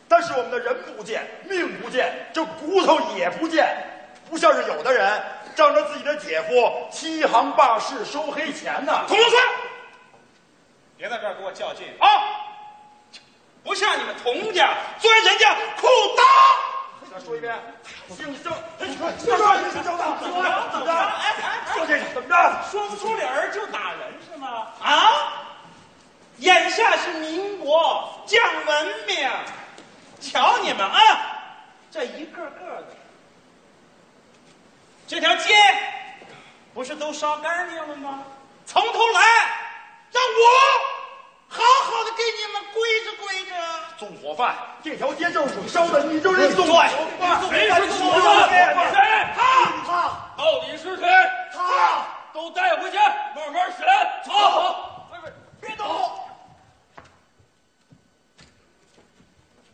[0.07, 3.75] 但是我们的人不贱，命不贱，这骨头也不贱，
[4.29, 5.21] 不像是有的人
[5.55, 9.05] 仗着自己的姐夫欺行霸市、收黑钱呢。
[9.07, 9.43] 童龙川，
[10.97, 12.07] 别在这儿给我较劲啊！
[13.63, 17.13] 不像你们童家钻人家裤裆。
[17.13, 17.55] 再说一遍，
[18.09, 20.69] 姓郑，你说，你说你是肖大，怎么着？
[20.71, 20.91] 怎么着？
[20.91, 22.35] 哎哎，说这个怎么着？
[22.69, 24.67] 说不出理儿就打人是吗？
[24.81, 25.42] 啊！
[26.37, 29.29] 眼下是民国讲文明，
[30.19, 30.97] 瞧你们啊，
[31.91, 32.87] 这一个个的，
[35.07, 35.53] 这条街
[36.73, 38.23] 不是都烧干净了吗？
[38.65, 39.21] 从头来，
[40.11, 40.39] 让我
[41.49, 43.53] 好好的给你们规着规着。
[43.99, 46.81] 纵火犯，这条街就是你烧的，你就是纵火
[47.19, 47.41] 犯。
[47.49, 48.49] 谁是纵火犯？
[48.49, 48.55] 谁？
[49.35, 49.91] 他他
[50.35, 51.07] 到底是谁？
[51.53, 53.85] 他都带回去，慢慢审。
[54.25, 54.31] 走，
[55.65, 55.85] 别动！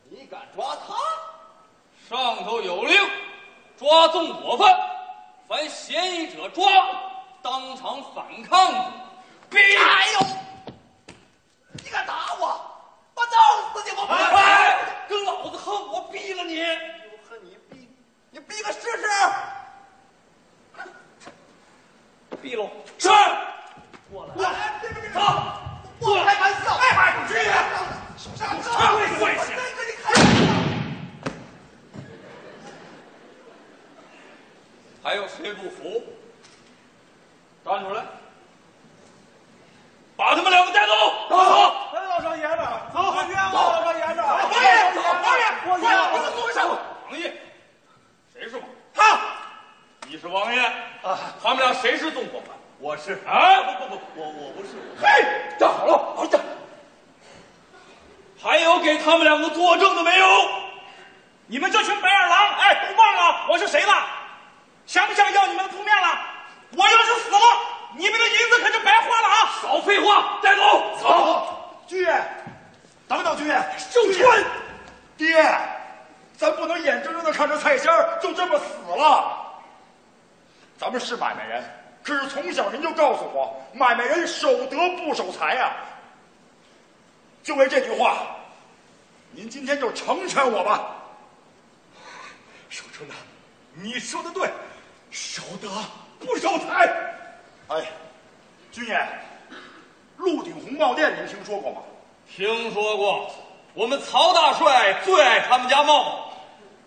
[0.10, 0.95] 你敢抓他？
[2.08, 2.95] 上头有令，
[3.75, 4.80] 抓纵火犯，
[5.47, 6.63] 凡嫌疑者抓，
[7.41, 8.91] 当场反抗者
[9.49, 9.58] 毙。
[9.58, 10.19] 哎呦！
[11.73, 12.47] 你敢打我？
[13.15, 13.34] 我弄
[13.73, 13.99] 死你！
[13.99, 16.62] 我不哎，跟老子横，我毙了你！
[16.62, 17.88] 我恨你毙，
[18.30, 19.08] 你毙个试试！
[22.43, 22.69] 毙了！
[22.97, 23.10] 是。
[24.12, 24.36] 过来！
[24.36, 25.12] 来，别别别！
[25.12, 25.19] 走！
[26.02, 26.76] 我开玩笑！
[26.76, 26.84] 哎，
[27.28, 27.34] 去！
[28.38, 28.68] 上车！
[29.20, 29.44] 跪下！
[35.04, 36.04] 还有谁不服？
[37.66, 38.04] 站出来！
[40.16, 40.94] 把他们两个带走！
[41.30, 41.36] 走！
[41.94, 42.58] 哎，老少爷们，
[42.94, 43.00] 走！
[43.28, 44.18] 冤枉老少爷们！
[44.18, 46.12] 王爷，王爷，我冤枉！
[46.34, 46.66] 坐下。
[46.66, 47.34] 王爷，
[48.34, 48.66] 谁是王？
[48.94, 49.20] 他，
[50.08, 50.62] 你是王爷
[51.02, 51.20] 啊？
[51.42, 52.59] 他们俩谁是纵火犯？
[52.80, 53.62] 我是啊！
[53.63, 54.70] 不不不，我我不是。
[55.02, 55.08] 嘿，
[55.60, 56.39] 站好了，好站。
[58.42, 60.26] 还有给他们两个作证的没有？
[61.48, 64.06] 你们这群白眼狼，哎，都忘了我是谁了？
[64.86, 66.08] 想不想要你们的铺面了？
[66.78, 67.39] 我要是死了，
[67.98, 69.36] 你们的银子可就白花了啊！
[69.62, 70.98] 少废话，带走。
[71.02, 72.24] 走，军爷，
[73.10, 73.62] 等等，军爷，
[73.92, 74.26] 就军
[75.18, 75.44] 爹，
[76.38, 79.36] 咱不能眼睁睁的看着蔡仙儿就这么死了。
[80.78, 85.76] 咱们是买卖人，可是从小您就告诉我，买卖人守德不守财啊。
[87.44, 88.36] 就为这句话，
[89.32, 90.96] 您今天就成全我吧。
[92.70, 93.16] 守春呐，
[93.74, 94.50] 你说的对，
[95.10, 95.70] 守德
[96.20, 96.88] 不守财。
[97.68, 97.92] 哎，
[98.72, 99.00] 军爷，
[100.18, 101.82] 鹿鼎红帽店您听说过吗？
[102.28, 103.32] 听说过，
[103.74, 106.32] 我们曹大帅最爱他们家帽。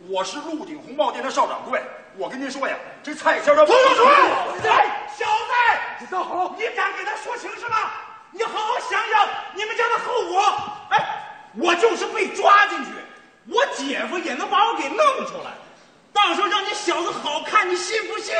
[0.09, 1.81] 我是鹿鼎红帽店的少掌柜，
[2.16, 4.09] 我跟您说呀，这蔡先生，童永春，
[4.70, 7.92] 哎，小子，大好，你敢给他说情是吧？
[8.31, 10.40] 你好好想想你们家的后果。
[10.90, 12.90] 哎，我就是被抓进去，
[13.46, 15.53] 我姐夫也能把我给弄出来。
[16.12, 18.35] 到时候让你小子好看，你信不信？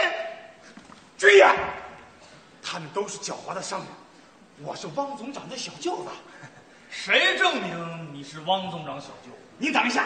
[1.17, 1.49] 军爷，
[2.63, 3.89] 他们都是狡猾的商人，
[4.67, 6.11] 我是汪总长的小舅子。
[6.91, 9.31] 谁证明你是汪总长小舅？
[9.57, 10.05] 你等一下。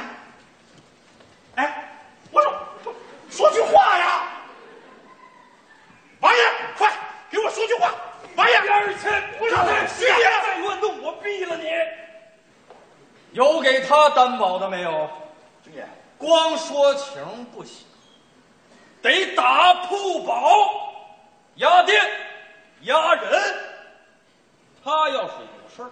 [1.56, 1.90] 哎，
[2.30, 2.94] 我说，
[3.30, 4.28] 说句话呀！
[6.20, 6.40] 王爷，
[6.76, 6.92] 快
[7.30, 7.94] 给我说句话！
[8.34, 9.38] 王爷，边儿去！
[9.38, 11.70] 不让他军爷再乱动，我毙了你！
[13.32, 15.10] 有给他担保的没有？
[15.62, 15.86] 军爷，
[16.16, 17.86] 光说情不行，
[19.02, 20.94] 得打铺保、
[21.56, 22.02] 押店、
[22.82, 23.54] 押人。
[24.82, 25.90] 他要是有事儿，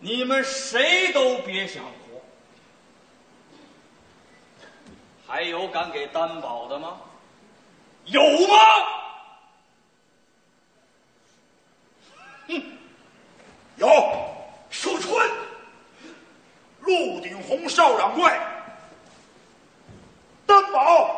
[0.00, 1.90] 你们谁都别想活。
[5.32, 6.98] 还有敢给担保的吗？
[8.04, 8.56] 有吗？
[12.48, 12.62] 哼，
[13.76, 13.88] 有，
[14.68, 15.30] 守春，
[16.80, 18.30] 陆鼎红少掌柜，
[20.44, 21.08] 担保；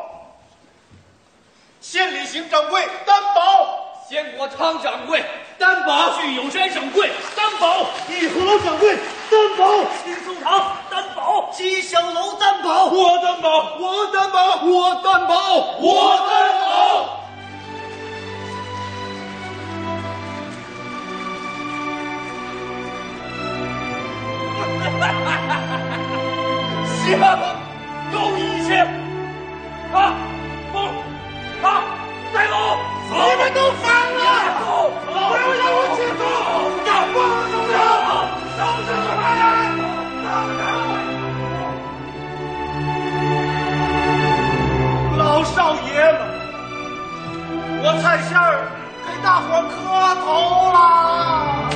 [1.80, 2.86] 县里行掌柜。
[3.04, 5.24] 担保；鲜果汤掌柜。
[5.58, 7.10] 担保；聚友山掌柜。
[7.34, 8.96] 担保；义和楼掌柜
[9.34, 9.62] 担保；
[10.04, 10.46] 金松堂
[10.90, 12.86] 担保；吉祥楼担保。
[12.86, 15.34] 我担保，我担保，我担保，
[15.80, 16.64] 我担保。
[27.04, 27.53] 行，够
[48.14, 48.70] 们，我蔡仙儿
[49.04, 49.74] 给大伙儿磕
[50.20, 51.70] 头啦！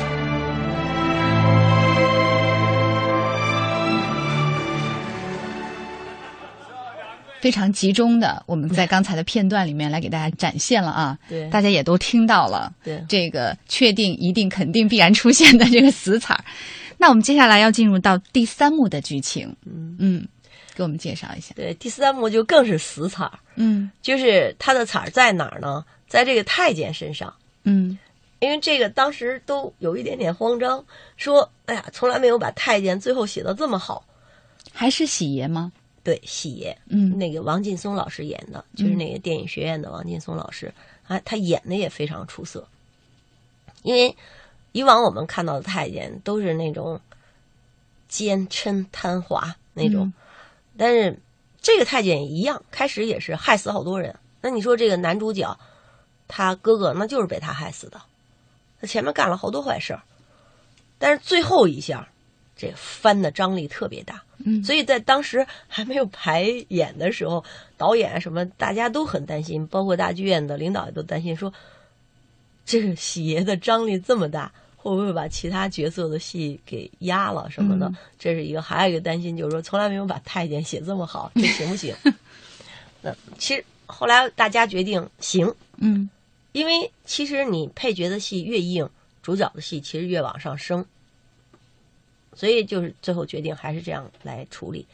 [7.40, 11.48] 非常集中的，我们在刚才的片段里面来给大家展现了啊，对。
[11.50, 13.04] 大家也都听到了，对。
[13.08, 16.44] 这个确定、一定、肯定、必然出现的这个死彩儿。
[16.96, 19.96] 那我们接下来要进入到第三幕的剧情，嗯。
[20.00, 20.26] 嗯，
[20.74, 23.88] 给我们介绍一下，对，第三幕就更是死彩儿，嗯。
[24.02, 25.84] 就是他的彩儿在哪儿呢？
[26.08, 27.32] 在这个太监身上。
[27.64, 27.98] 嗯
[28.40, 30.84] 因为这个当时都有一点点慌张，
[31.16, 34.04] 说：“哎呀，从来没有把太监最后写的这么好。
[34.72, 35.72] 还是喜爷吗？”
[36.04, 40.72] 对，喜爷，嗯那个王劲松老师演的，就是那个电影学院的王劲松老师，
[41.08, 42.66] 啊，他演的也非常出色。
[43.82, 44.16] 因为
[44.70, 47.00] 以往我们看到的太监都是那种
[48.08, 50.12] 奸嗔贪滑那种，嗯
[50.76, 51.18] 但是
[51.60, 54.14] 这个太监也一样，开始也是害死好多人。
[54.40, 55.58] 那你说这个男主角，
[56.28, 58.00] 他哥哥那就是被他害死的，
[58.80, 60.02] 他前面干了好多坏事儿，
[60.98, 62.06] 但是最后一下，
[62.56, 64.22] 这翻的张力特别大。
[64.44, 67.44] 嗯所以在当时还没有排演的时候，
[67.76, 71.52] 导演啊什么大家都很担心，包括大剧院的领导也都担心说，
[72.64, 77.88] 这个喜爷的张力这么大，会不会把其他角色的戏给压了什么的？
[77.88, 81.92] 嗯这是一个，还有一个担心就是说，从来没有把太监写这么好，这行不行？
[83.02, 86.08] 那其实后来大家决定行，嗯
[86.52, 88.88] 因为其实你配角的戏越硬，
[89.22, 90.84] 主角的戏其实越往上升，
[92.34, 94.86] 所以就是最后决定还是这样来处理。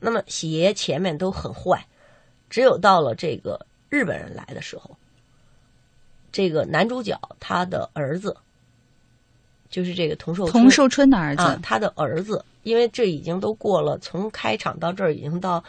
[0.00, 1.86] 那么喜爷前面都很坏，
[2.50, 4.96] 只有到了这个日本人来的时候，
[6.32, 8.36] 这个男主角他的儿子，
[9.70, 15.62] 就是这个童寿童寿春的儿子，啊，他的儿子，因为这已经都过了，从开场到这儿已经到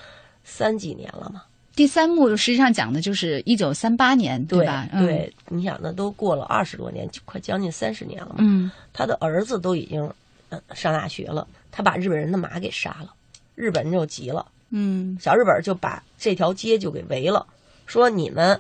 [0.43, 1.43] 三几年了嘛，
[1.75, 4.87] 第三幕实际上讲的就是一九三八年，对吧？
[4.93, 8.35] 对，你想那都过了二十多年，就快将近三十年了嘛。
[8.39, 10.09] 嗯他的儿子都已经
[10.49, 13.13] 呃上大学了，他把日本人的马给杀了，
[13.55, 17.45] 日本人就急了，嗯小日本就把这条街就给围了，
[17.85, 18.59] 说你们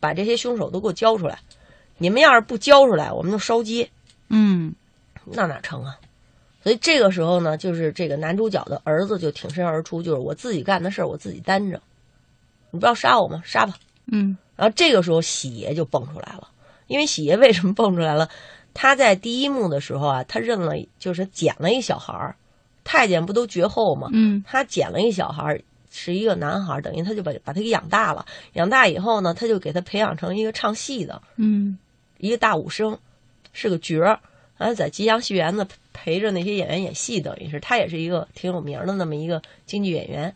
[0.00, 1.38] 把这些凶手都给我交出来，
[1.96, 3.88] 你们要是不交出来，我们就烧街。
[4.30, 4.74] 嗯
[5.24, 5.96] 那哪成啊？
[6.64, 11.80] 所以这个时候呢，就是这个男主角的儿子就挺身而出，就是我自己干的事儿我自己担着，
[12.78, 13.42] 你不要杀我吗？
[13.44, 13.74] 杀吧。
[14.06, 16.48] 嗯然后这个时候喜爷就蹦出来了，
[16.86, 18.28] 因为喜爷为什么蹦出来了？
[18.72, 22.36] 他在第一幕的时候啊，他认了，就是捡了一小孩儿，
[22.84, 24.08] 太监不都绝后吗？
[24.12, 25.60] 嗯他捡了一小孩儿，
[25.90, 28.24] 是一个男孩儿，等于他就把把他给养大了。
[28.52, 31.76] 养大以后呢，他就给他培养成一个唱戏的，嗯
[32.18, 32.96] 一个大武生，
[33.52, 34.20] 是个角儿。
[34.56, 40.34] 然后在吉祥戏园子陪着那些演员演戏，等于是他也是一个挺有名的那么一个京剧演员。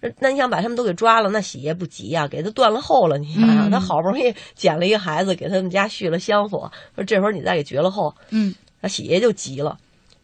[0.00, 3.18] 那那你想把他们都给抓了，那喜爷不急呀、给他断了后了。
[3.18, 9.78] 你想想，嗯他好不容易捡了一个孩子，给他们家续了香火，说这会儿你再给绝了后，嗯那喜爷就急了。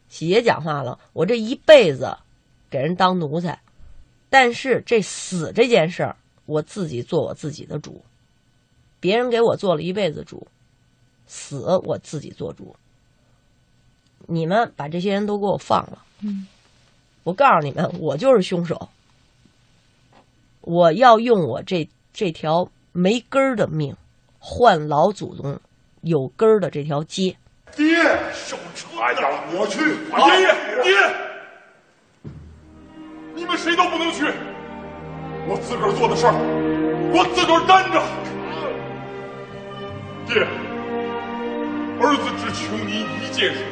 [0.09, 2.17] 喜爷讲话了：“我这一辈子
[2.71, 3.59] 给人当奴才，
[4.31, 6.15] 但是这死这件事儿，
[6.47, 8.01] 我自己做我自己的主。
[9.01, 10.47] 别人给我做了一辈子主，
[11.27, 12.77] 死我自己做主。
[14.27, 16.47] 你们把这些人都给我放了，嗯，
[17.25, 18.89] 我告诉你们，我就是凶手。
[20.65, 23.95] 我要用我这这条没根儿的命，
[24.39, 25.61] 换老祖宗
[26.01, 27.37] 有根儿的这条街。”
[27.77, 27.87] 爹，
[28.33, 28.89] 手车！
[29.01, 29.81] 哎呀，我去！
[29.81, 30.55] 爷爷，
[30.85, 30.95] 爹，
[33.35, 34.25] 你们谁都不能去，
[35.49, 36.33] 我自个儿做的事儿，
[37.13, 38.01] 我自个儿担着。
[40.27, 40.47] 爹，
[42.01, 43.65] 儿子只求您一件事，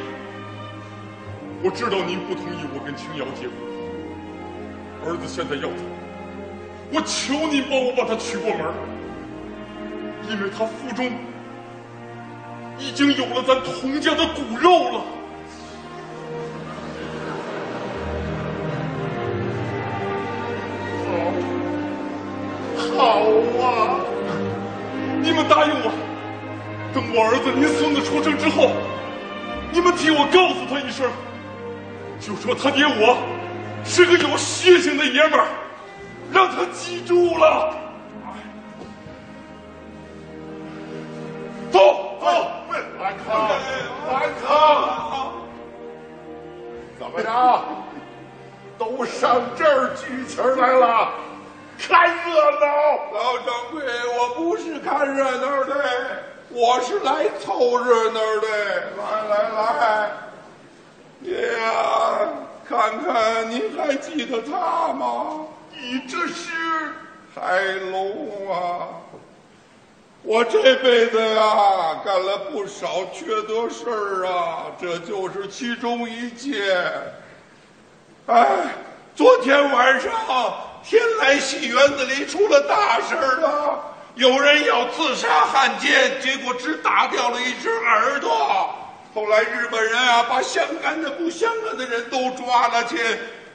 [1.63, 3.55] 我知道您不同意我跟青瑶结婚，
[5.07, 5.83] 儿子现在要走，
[6.93, 8.59] 我求您帮我把他娶过门
[10.29, 11.11] 因为他腹中
[12.77, 15.01] 已经有了咱童家的骨肉了。
[22.95, 23.21] 好
[23.59, 23.99] 啊！
[25.19, 25.91] 你们答应我，
[26.93, 28.71] 等我儿子您孙子出生之后，
[29.71, 31.09] 你们替我告诉他一声，
[32.19, 33.17] 就说他爹我
[33.83, 35.47] 是个有血性的爷们儿，
[36.33, 37.75] 让他记住了。
[41.71, 41.79] 走
[42.19, 42.25] 走，
[42.99, 43.49] 兰康，
[44.11, 45.33] 兰康，
[46.97, 47.63] 怎么着？
[48.79, 51.09] 都上这儿聚齐儿来了，
[51.77, 52.65] 看热闹。
[53.13, 53.83] 老掌柜，
[54.17, 55.85] 我不是看热闹的，
[56.49, 58.47] 我是来凑热闹的。
[58.97, 60.09] 来来来，
[61.21, 62.27] 爷呀，
[62.67, 65.45] 看看您还记得他吗？
[65.83, 66.93] 你这是
[67.35, 67.61] 海
[67.91, 68.87] 龙啊！
[70.21, 76.57] 我这辈子呀，干了不少缺德事儿啊，这就是其中一件。
[78.27, 78.47] 哎，
[79.13, 80.09] 昨天晚上
[80.85, 83.83] 天来戏园子里出了大事儿了，
[84.15, 88.73] 有人要自杀汉奸，结果只打掉了一只耳朵。
[89.13, 92.97] 后来日本人啊，把相干的不相干的人都抓了去，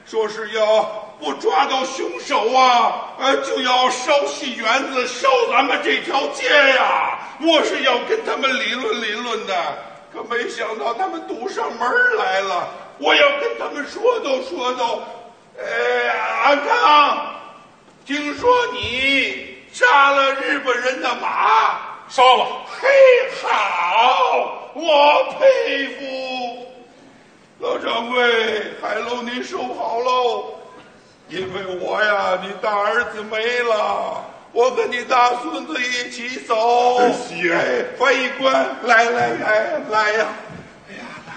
[0.05, 7.19] 说是要不抓到凶手啊，呃，就要烧戏园子，烧咱们这条街呀。
[7.41, 9.53] 我是要跟他们理论理论的，
[10.13, 12.69] 可没想到他们堵上门来了。
[12.97, 14.99] 我要跟他们说道说道。
[15.61, 16.09] 哎，
[16.41, 17.35] 安康，
[18.05, 22.45] 听说你杀了日本人的马，烧了。
[22.81, 22.87] 嘿，
[23.43, 26.65] 好，我佩服。
[27.59, 30.58] 老掌柜，海楼您收好喽。
[31.29, 36.97] 因为我呀，你大儿子没了，我跟你大孙子一起走。
[37.11, 38.51] 喜哎，翻译官，
[38.81, 40.25] 来来来来呀！
[40.89, 41.31] 哎呀，来！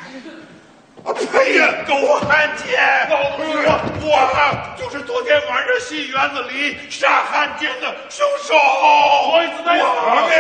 [1.04, 3.06] 啊呸呀，狗汉奸！
[3.10, 3.68] 老子说，
[4.00, 8.54] 我啊就是昨天晚上戏园子里杀汉奸的凶手。
[8.54, 10.32] 我子在我给，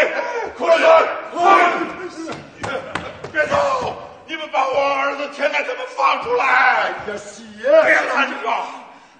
[0.56, 0.88] 快点，
[1.34, 1.40] 快！
[3.30, 3.94] 别走！
[4.26, 6.46] 你们把我儿子天来他们放出来！
[6.46, 8.48] 哎呀，喜爷，别拦着！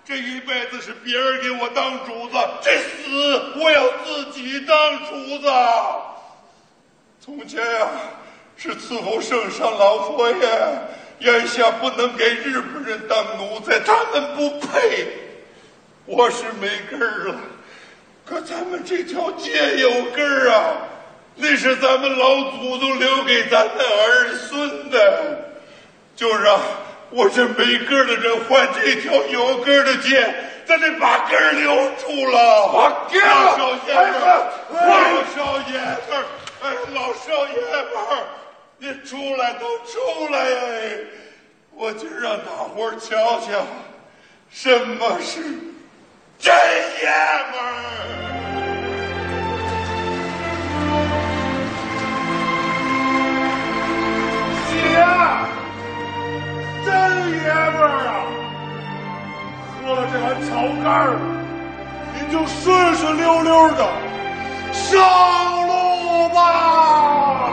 [0.04, 5.48] 这一辈子是别人给我当主子，这死我要自己当主子。
[7.20, 7.88] 从前呀、
[8.56, 10.36] 是伺候圣上老佛爷，
[11.20, 15.06] 眼下不能给日本人当奴才，他们不配。
[16.04, 17.36] 我是没根儿了，
[18.26, 20.74] 可咱们这条街有根儿啊，
[21.36, 25.54] 那是咱们老祖宗留给咱的儿孙的，
[26.16, 26.60] 就让
[27.14, 30.34] 我这没根儿的人换这条有根儿的街，
[30.64, 32.72] 咱得把根儿留住了。
[32.72, 34.12] 把根儿老少爷们
[34.88, 35.36] 老少
[35.68, 36.24] 爷们儿，
[36.62, 38.24] 哎，老少爷们儿，
[38.78, 39.92] 你出来都出
[40.30, 40.98] 来哎！
[41.74, 43.66] 我就让大伙儿瞧瞧，
[44.50, 45.42] 什么是
[46.38, 46.54] 真
[47.00, 47.08] 爷
[47.50, 47.68] 们儿。
[54.68, 54.72] 喜
[57.02, 58.10] 真爷们儿啊！
[59.84, 60.50] 喝了这碗炒
[60.84, 61.18] 肝儿，
[62.14, 63.80] 您就顺顺溜溜的
[64.72, 65.00] 上
[65.66, 67.50] 路吧。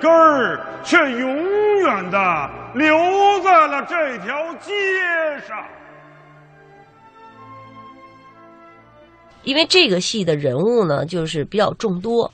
[0.00, 2.94] 根儿却永远的留
[3.42, 4.72] 在了这条街
[5.46, 5.56] 上。
[9.42, 12.30] 因为这个戏的人物呢，就是比较众多，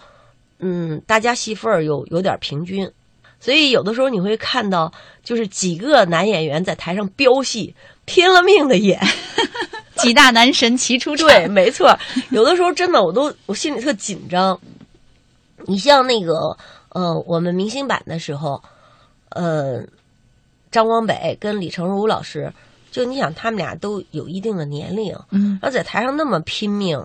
[0.59, 2.91] 嗯，大家戏份儿有有点平均，
[3.39, 4.93] 所以有的时候你会看到，
[5.23, 7.75] 就是几个男演员在台上飙戏，
[8.07, 9.01] 拼了命的演，
[9.95, 11.29] 几大男神齐出场。
[11.29, 11.97] 对，没错，
[12.31, 14.59] 有的时候真的我都我心里特紧张。
[15.69, 16.57] 你像那个
[16.97, 18.62] 呃，我们明星版的时候，
[19.28, 19.82] 呃，
[20.70, 22.51] 张光北跟李成儒老师。
[22.90, 26.99] 就你想，他们俩都有一定的年龄，嗯，然后在台上那么拼命，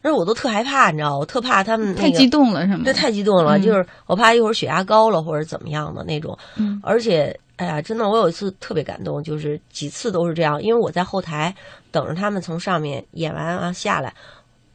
[0.00, 2.84] 那我都特害怕，你知道，我特怕他们、那个、太激动了，是吗？
[2.84, 6.38] 对，太激动了，嗯、就是我怕一会儿血压高了或者怎么样的那种。
[6.54, 11.52] 嗯，而且，哎呀，真的，我有一次特别感动，就是几次都是这样，因为我在后台
[11.90, 14.14] 等着他们从上面演完啊下来，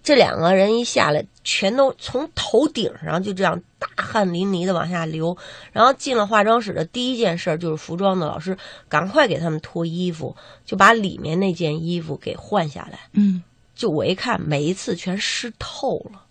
[0.07, 5.37] 这两个人一下来，全都从头顶上就这样大汗淋漓的往下流，
[5.73, 10.33] 然后进了化妆室的第一件事就是服装的老师赶快给他们脱衣服，
[10.65, 12.99] 就把里面那件衣服给换下来。
[13.11, 13.43] 嗯，
[13.75, 16.23] 就我一看，每一次全湿透了，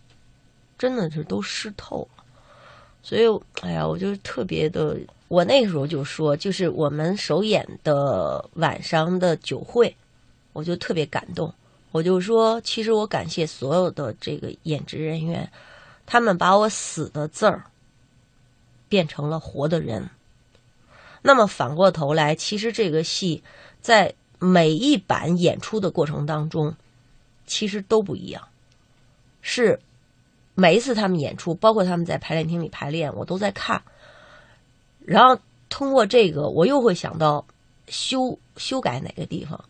[0.79, 2.25] 真的是都湿透了。
[3.03, 3.25] 所以，
[3.61, 4.97] 哎呀，我就特别的，
[5.29, 9.95] 我那个时候就说，就是我们首演的晚上的酒会，
[10.55, 11.53] 我就特别感动。
[11.97, 15.51] 我就说，其实我感谢所有的这个演职人员，
[16.05, 17.65] 他们把我死的字儿
[18.87, 20.11] 变成了活的人。
[21.23, 23.43] 那么反过头来，其实这个戏
[23.81, 26.77] 在每一版演出的过程当中，
[27.47, 28.47] 其实都不一样。
[29.41, 29.81] 是
[30.55, 33.83] 每一次他们演出，包括他们在排练厅里排练，我都在看。
[35.01, 35.41] 然后
[35.71, 37.47] 通过这个，我又会想到
[37.89, 39.65] 修修改哪个地方。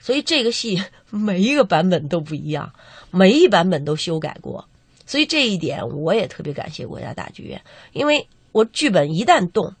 [0.00, 2.72] 所以这个戏 每一个版本都不一样，
[3.10, 4.66] 每一版本都修改过。
[5.06, 7.60] 所以这一点我也特别感谢国家大剧院，
[7.92, 9.74] 因为我剧本一旦动，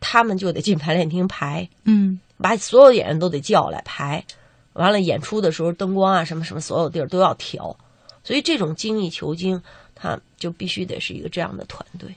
[0.00, 4.24] 他们就得进排练厅排，嗯，把所有演员都得叫来排，
[4.72, 7.76] 完了演出的时候灯光啊什么什么所有地儿都要调，
[8.22, 9.60] 所以这种精益求精，
[9.96, 12.14] 他就必须得是一个这样的团队。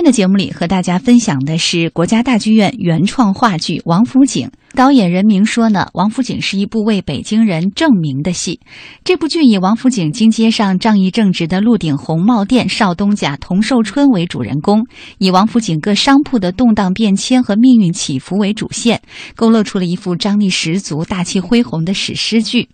[0.00, 4.48] 今天的节目里和大家分享的是国家大剧院原创话剧《王府井》。
[4.72, 8.60] 导演任明说呢，《王府井》是一部为北京人证明的戏。
[9.04, 14.86] 这部剧以王府井金街上仗义正直的鹿鼎红帽店少东家童寿春为主人公，
[15.18, 19.02] 以王府井各商铺的动荡变迁和命运起伏为主线，
[19.36, 22.70] 勾勒出了一幅张力十足、大气恢宏的史诗剧。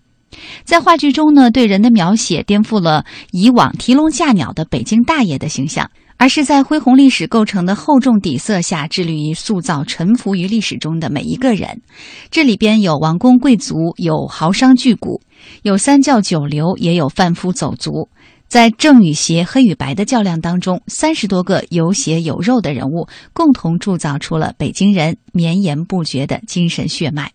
[0.62, 11.82] 在话剧中呢，对人的描写颠覆了以往提笼架鸟的北京大爷的形象，而是在恢宏历史构成的厚重底色下，致力于塑造沉浮于历史中的每一个人。
[12.30, 15.20] 这里边有王公贵族，有豪商巨贾，
[15.62, 18.08] 有三教九流，也有贩夫走卒。
[18.48, 27.32] 在正与邪、黑与白的较量当中，三十多个有血有肉的人物，共同铸造出了北京人绵延不绝的精神血脉。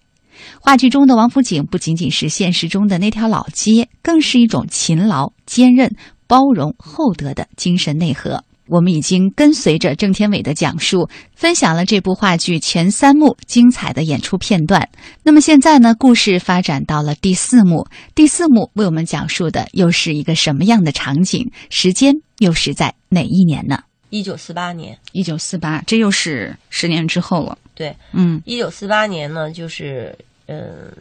[0.62, 5.94] 话剧中的王府井不仅仅是现实中的那条老街，更是一种勤劳、坚韧、
[6.28, 8.44] 包容、厚德的精神内核。
[8.68, 14.88] 我们已经跟随着郑天伟的讲述，分享了这部话剧前三幕精彩的演出片段。
[15.24, 17.86] 那么现在呢，故事发展到了第四幕，
[18.16, 21.52] 第四幕为我们讲述的又是一个什么样的场景？
[21.70, 23.84] 时间又是在哪一年呢？
[24.10, 24.98] 一九四八年。
[25.12, 27.58] 一九四八，这又是十年之后了。
[27.76, 30.92] 对，嗯，一九四八年呢，就是嗯，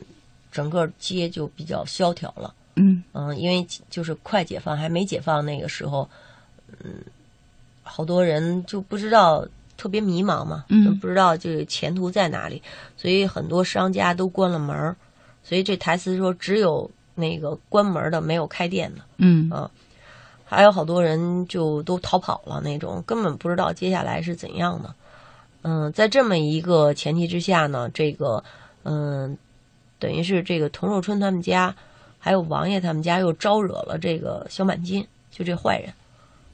[0.50, 2.52] 整个街就比较萧条了。
[2.76, 6.08] 嗯嗯，因为就是快解放还没解放那个时候，
[6.82, 6.94] 嗯。
[7.90, 9.44] 好多人就不知道，
[9.76, 12.62] 特别迷茫嘛，嗯，不知道这个前途在哪里，
[12.96, 14.94] 所以很多商家都关了门儿，
[15.42, 19.70] 所以这台词说只有那个关门的，没有开店的，嗯啊，
[20.44, 24.94] 还有好多人就都逃跑了，那种根本不知道接下来是怎样的。
[25.62, 28.42] 嗯，在这么一个前提之下呢，这个
[28.84, 29.36] 嗯，
[29.98, 31.74] 等于是这个童寿春他们家，
[32.18, 35.92] 还有王爷他们家又招惹了这个萧满金，就这坏人。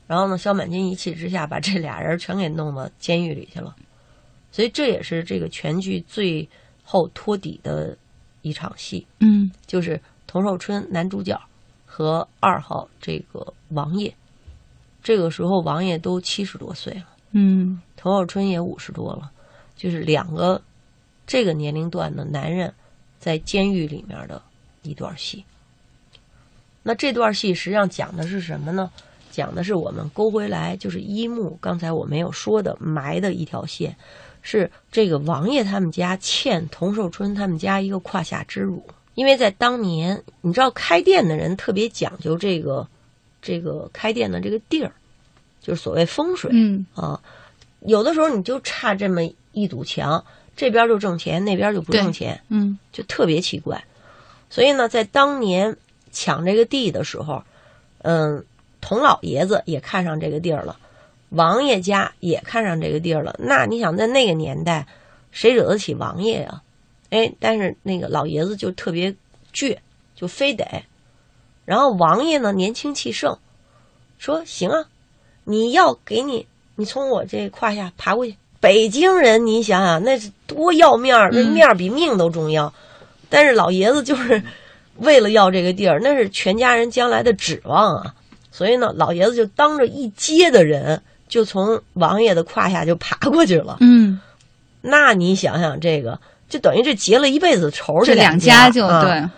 [0.07, 3.75] 然后呢，萧满金一气之下把这俩人全给弄到监狱里去了，
[4.53, 6.49] 所以这也是这个全剧最
[6.85, 7.97] 后托底的
[8.43, 9.07] 一场戏。
[9.19, 11.41] 嗯，就是童寿春男主角
[11.85, 14.15] 和二号这个王爷，
[15.03, 19.33] 这个时候王爷都七十多岁了，嗯，童寿春也五十多了，
[19.77, 20.63] 就是两个
[21.27, 22.73] 这个年龄段的男人
[23.19, 24.41] 在监狱里面的
[24.83, 25.45] 一段戏。
[26.85, 28.89] 那这段戏实际上讲的是什么呢？
[29.37, 31.59] 讲的是我们勾回来，就是一木。
[31.61, 33.95] 刚才我没有说的埋的一条线，
[34.41, 38.83] 是这个王爷他们家欠童寿春他们家一个胯下之辱。
[39.15, 42.89] 因为在当年，你知道开店的人特别讲究这个，
[43.43, 44.91] 这个开店的这个地儿，
[45.61, 46.51] 就是所谓风水。
[46.55, 47.21] 嗯啊，
[47.81, 49.21] 有的时候你就差这么
[49.53, 50.25] 一堵墙，
[50.57, 53.85] 这边就挣钱，那边就不挣钱，嗯，就特别奇怪。
[54.49, 55.77] 所以呢，在当年
[56.11, 57.43] 抢这个地的时候，
[57.99, 58.43] 嗯。
[58.81, 60.77] 童老爷子也看上这个地儿了，
[61.31, 63.35] 王爷家也看上这个地儿了。
[63.39, 64.87] 那你想，在那个年代，
[65.31, 66.63] 谁惹得起王爷呀？
[67.11, 69.15] 哎，但是那个老爷子就特别
[69.55, 69.79] 倔，
[70.15, 70.67] 就非得。
[71.65, 73.39] 然后王爷呢，年轻气盛，
[74.19, 74.87] 说行啊，
[75.45, 78.37] 你要给你，你从我这胯下爬过去。
[78.59, 82.75] 北京人，你想想，那是多要面儿，那面儿比命都重要。
[83.29, 84.43] 但是老爷子就是
[84.99, 88.15] 为了要这个地儿，那是全家人将来的指望啊。
[88.57, 93.77] 所以呢，老爷子就当着一街的人，就从王爷的胯下就爬过去了。
[93.81, 94.19] 嗯，
[94.81, 99.29] 那你想想，这个就等于这结了一辈子仇，这两家就对。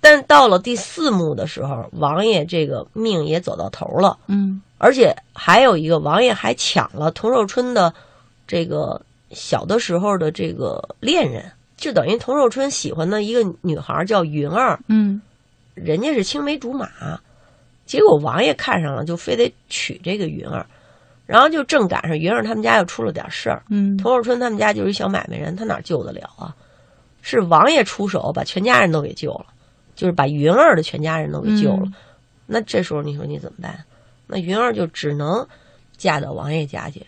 [0.00, 4.16] 但到了第四幕的时候，王爷这个命也走到头了。
[4.28, 7.92] 嗯，而且还有一个，王爷还抢了童寿春的
[8.46, 14.78] 这个小的时候的这个恋人，就等于童寿春喜欢的一个女孩叫云儿。
[14.86, 15.20] 嗯，
[15.74, 16.88] 人家是青梅竹马。
[17.86, 20.66] 结果王爷看上了，就非得娶这个云儿，
[21.24, 23.62] 然后就正赶上云儿他们家又出了点事儿。
[23.70, 26.54] 嗯，童寿春他们家就是一小买卖人，他哪救得了啊？
[27.22, 29.46] 是王爷出手把全家人都给救了，
[29.94, 31.86] 就是把云儿的全家人都给救了。
[32.46, 33.84] 那这时候你说你怎么办？
[34.26, 35.46] 那云儿就只能
[35.96, 37.06] 嫁到王爷家去，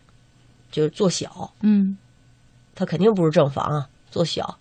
[0.70, 1.52] 就是做小。
[1.60, 1.96] 嗯，
[2.74, 4.58] 他肯定不是正房啊，做小。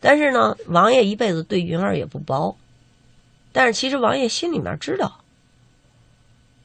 [0.00, 2.54] 但是呢，王爷一辈子对云儿也不薄，
[3.52, 5.20] 但是其实王爷心里面知道。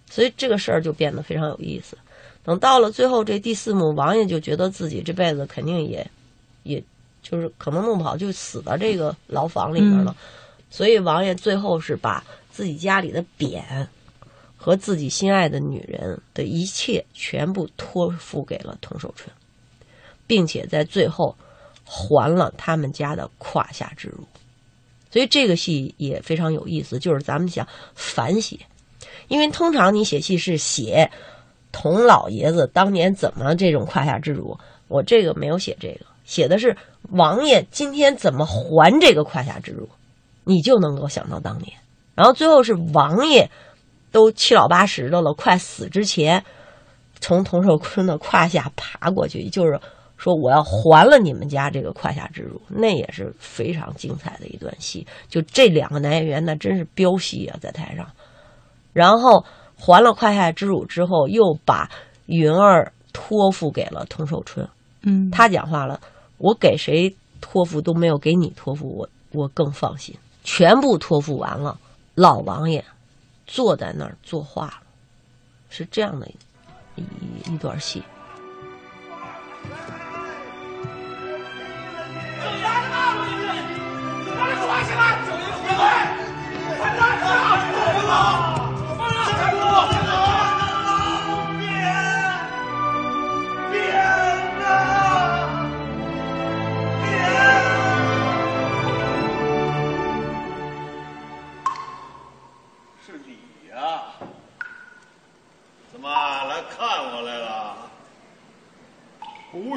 [0.10, 1.98] 所以这个事儿就变得非常有意思。
[2.44, 6.10] 等到了最后这第四幕，王爷就觉得自己这辈子肯定也，
[6.64, 6.84] 也
[7.22, 10.16] 就是可能弄不好就死到这个牢房里面了。
[10.72, 13.62] 所以王爷最后是把自己家里的匾
[14.58, 19.30] 和自己心爱的女人的一切全部托付给了童寿春，
[20.26, 21.36] 并且在最后
[21.84, 24.24] 还了他们家的胯下之辱。
[25.12, 28.58] 所以这个戏也非常有意思，就是咱们想反写。
[29.30, 31.10] 因为通常你写戏是写
[31.72, 34.58] 童老爷子当年怎么这种胯下之辱，
[34.88, 36.76] 我这个没有写这个，写的是
[37.12, 39.88] 王爷今天怎么还这个胯下之辱，
[40.44, 41.72] 你就能够想到当年。
[42.16, 43.50] 然后最后是王爷
[44.12, 46.44] 都七老八十的了，快死之前，
[47.22, 49.80] 从童寿坤的胯下爬过去，就是
[50.18, 55.06] 说我要还了你们家这个胯下之辱，那也是非常精彩的一段戏。
[55.30, 58.06] 就这两个男演员，那真是飙戏啊，在台上。
[58.94, 59.44] 然后
[59.78, 61.90] 还了胯下之辱之后，又把
[62.26, 64.68] 云儿托付给了童寿春。
[65.04, 66.00] 嗯，他讲话了，
[66.38, 70.16] 我给谁托付都没有给你托付，我我更放心。
[70.44, 71.78] 全部托付完了，
[72.16, 72.84] 老王爷
[73.46, 74.74] 坐在那儿作画了，
[75.70, 76.28] 是这样的
[76.96, 78.04] 一一一段戏。
[84.82, 84.90] 是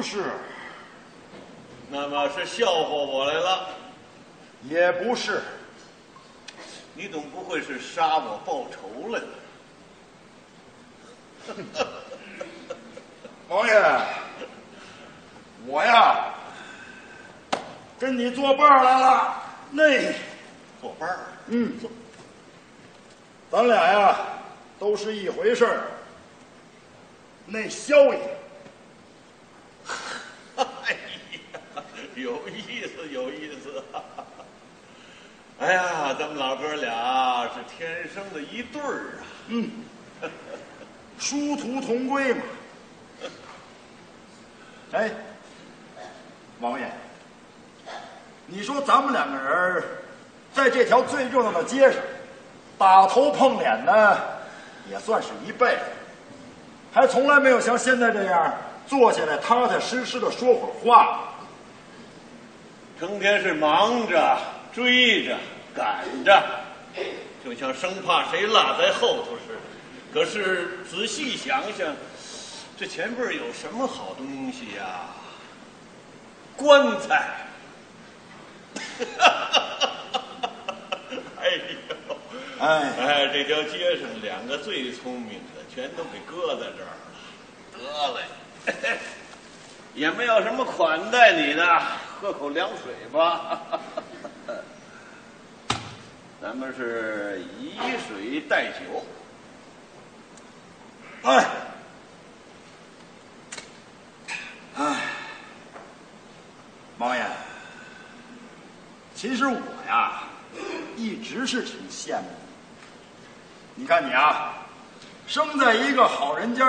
[0.03, 0.31] 是，
[1.89, 3.69] 那么是笑话我来了？
[4.69, 5.41] 也不是。
[6.93, 9.27] 你总不会是杀我报仇来了？
[13.49, 13.73] 王爷，
[15.65, 16.33] 我呀，
[17.99, 19.41] 跟你作伴来了。
[19.71, 20.13] 那
[20.79, 21.19] 作伴儿？
[21.47, 21.73] 嗯，
[23.51, 24.19] 咱俩呀
[24.79, 25.87] 都是一回事儿。
[27.45, 28.37] 那萧爷，
[30.55, 30.93] 哎
[31.75, 31.83] 呀，
[32.23, 33.83] 有意思，有意思。
[35.59, 39.23] 哎呀，咱们老哥俩是天生的一对儿啊。
[39.49, 39.69] 嗯，
[41.19, 42.41] 殊途同归嘛。
[44.93, 45.11] 哎，
[46.61, 46.89] 王爷，
[48.47, 49.83] 你说咱们两个人
[50.53, 52.01] 在这条最热闹的街上
[52.77, 54.17] 打头碰脸呢，
[54.89, 55.81] 也算是一辈子，
[56.93, 58.53] 还从来没有像现在这样
[58.87, 61.29] 坐下来踏踏实实的说会儿话。
[63.03, 64.39] 成天是忙着、
[64.73, 65.37] 追着、
[65.75, 66.41] 赶着，
[67.43, 69.59] 就像生怕谁落在后头似的。
[70.13, 71.93] 可是仔细想想，
[72.79, 75.09] 这前边有什么好东西呀？
[76.55, 77.45] 棺材。
[81.41, 82.15] 哎呦，
[82.61, 87.03] 哎哎，这条街上两个最聪明的，全都给搁在这儿了。
[87.73, 87.81] 得
[88.15, 88.97] 嘞，
[89.93, 91.81] 也没有什么款待你的，
[92.19, 93.61] 喝口凉水吧。
[96.41, 97.77] 咱们是以
[98.07, 99.05] 水代酒。
[101.23, 101.45] 哎，
[104.75, 104.95] 哎，
[106.97, 107.23] 王爷，
[109.15, 110.23] 其实我呀，
[110.97, 112.25] 一直是挺羡慕
[113.75, 113.83] 你。
[113.83, 114.55] 你看你啊，
[115.27, 116.67] 生在一个好人家，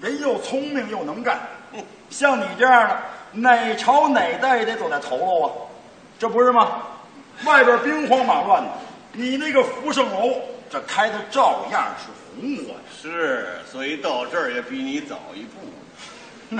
[0.00, 1.38] 人又聪明又能干，
[2.10, 2.96] 像你这样的，
[3.32, 5.48] 哪朝哪代也得走在头喽啊，
[6.18, 6.82] 这不是吗？
[7.44, 8.70] 外边兵荒马乱的，
[9.12, 10.40] 你那个福盛楼，
[10.70, 12.06] 这开的照样是
[12.40, 12.78] 红火呀。
[13.02, 15.60] 是，所以到这儿也比你早一步。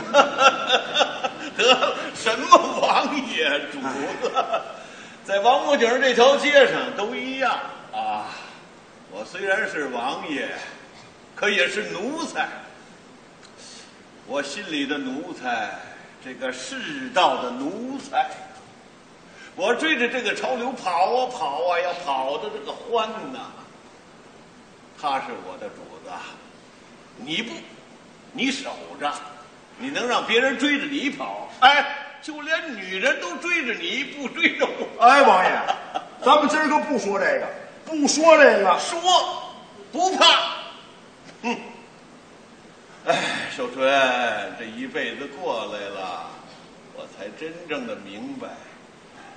[1.56, 3.80] 得了，什么王爷主
[4.20, 4.32] 子，
[5.24, 7.52] 在王府井这条街上都一样
[7.92, 8.26] 啊。
[9.12, 10.48] 我虽然是王爷，
[11.34, 12.48] 可也是奴才。
[14.28, 15.70] 我心里的奴才，
[16.24, 18.28] 这个世道的奴才。
[19.54, 23.52] 我追着这个潮流跑啊跑啊，要跑的这个欢呐。
[25.00, 26.10] 他是我的主子，
[27.16, 27.52] 你不，
[28.32, 28.70] 你守
[29.00, 29.12] 着，
[29.78, 31.48] 你能让别人追着你跑？
[31.60, 35.04] 哎，就连女人都追着你，不追着我。
[35.06, 35.52] 哎，王爷，
[36.24, 37.46] 咱们今儿个不说这个，
[37.84, 38.98] 不说这个，说
[39.92, 40.26] 不怕。
[41.42, 41.56] 哼，
[43.06, 43.88] 哎，寿春，
[44.58, 46.28] 这一辈子过来了，
[46.96, 48.48] 我才真正的明白，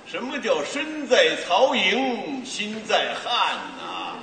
[0.06, 4.16] 什么叫身在曹营心在汉呐、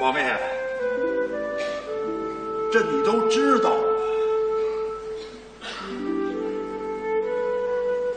[0.00, 0.36] 王爷，
[2.72, 3.93] 这你都知道。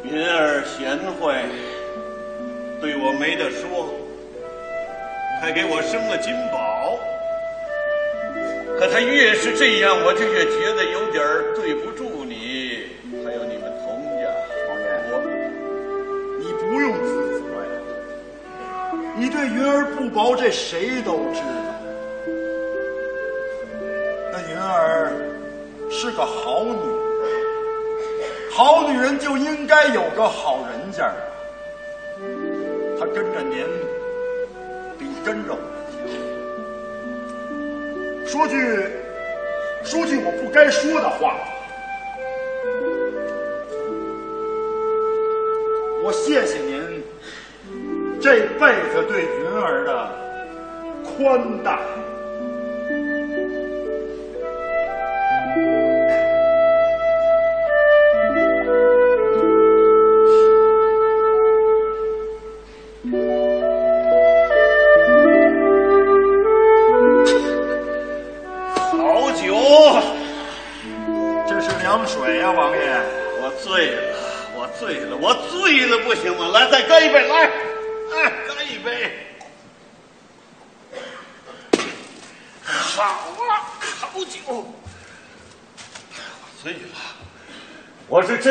[0.09, 1.35] 云儿贤惠，
[2.79, 3.93] 对我没得说，
[5.41, 6.97] 还给我生了金宝。
[8.79, 11.21] 可他越是这样，我就越觉得有点
[11.55, 12.87] 对不住你，
[13.25, 14.31] 还有你们童家。
[15.09, 15.13] 我
[16.39, 17.69] 你不用自责呀，
[19.17, 21.73] 你对云儿不薄，这谁都知道。
[24.31, 25.11] 那云儿
[25.89, 26.96] 是个好女，
[28.57, 31.13] 好女人就应该有个好人家啊！
[32.99, 33.63] 她跟着您
[34.97, 35.59] 比跟着我
[35.91, 36.01] 强。
[38.25, 38.57] 说句
[39.83, 41.35] 说句我不该说的话，
[46.03, 47.03] 我谢谢您
[48.19, 50.09] 这辈子对云儿的
[51.03, 51.77] 宽待。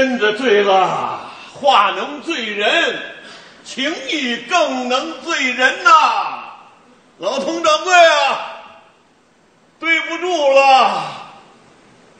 [0.06, 1.18] 真的醉了。
[1.52, 2.96] 话能醉人，
[3.64, 5.90] 情义更能醉人呐、
[7.18, 8.62] 老佟掌柜啊，
[9.80, 11.02] 对不住了。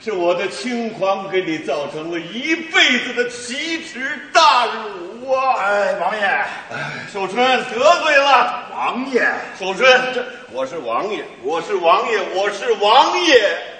[0.03, 5.55] 是我的轻狂给你造成了一辈子的奇耻大辱啊！
[5.61, 13.76] 哎，王爷，哎，寿春得罪了王爷，守春，这我是王爷，我是王爷，我是王爷。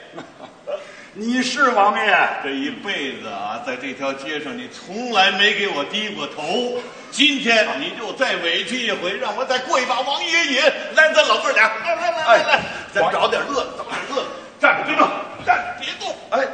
[1.19, 6.79] 你是王爷，这一辈子啊，在这条街上你从来没给我低过头，
[7.11, 10.63] 今天你就再委屈一回，让我再过一把王爷瘾。
[10.95, 12.61] 来，咱老哥俩，来来来来来，
[12.93, 14.29] 咱找点乐子，找点乐子。
[14.61, 15.09] 站着别动，
[15.47, 16.15] 站着别动。
[16.29, 16.47] 哎，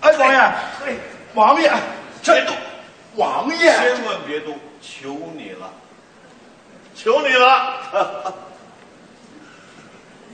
[0.00, 0.96] 哎，王爷，哎，
[1.32, 1.72] 王爷，
[2.22, 2.54] 别动，
[3.16, 5.72] 王爷，千万别动，求你了，
[6.94, 8.34] 求你了，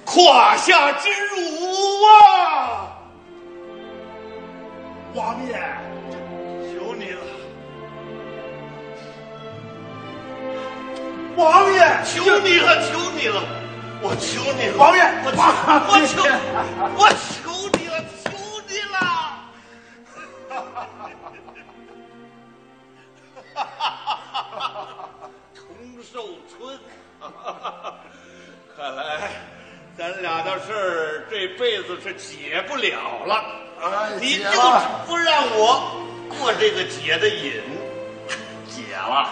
[0.05, 2.91] 胯下之辱啊！
[5.15, 5.55] 王爷，
[6.75, 7.23] 求你了，
[11.37, 13.41] 王爷，求你了，求你了，
[14.03, 15.39] 我求你了，王爷，我求，
[15.87, 16.21] 我求，
[16.99, 17.95] 我求你了，
[18.25, 18.31] 求
[18.67, 18.97] 你了。
[25.55, 25.63] 童
[26.03, 26.77] 寿春，
[28.77, 29.31] 看来
[29.97, 33.45] 咱俩的事儿这辈子是解不了了。
[34.05, 34.59] 哎你就是
[35.07, 35.97] 不让我
[36.29, 37.63] 过这个解的瘾，
[38.69, 39.29] 解了，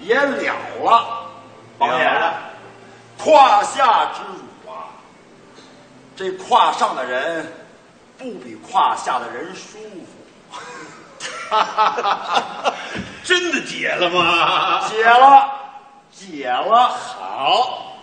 [0.00, 1.30] 也了了，
[1.78, 2.04] 王爷
[3.16, 4.90] 胯下之辱啊！
[6.16, 7.52] 这胯上的人
[8.16, 10.58] 不比胯下的人舒服。
[13.24, 14.88] 真的解了吗？
[14.88, 15.50] 解了，
[16.12, 16.88] 解了。
[16.88, 17.96] 好，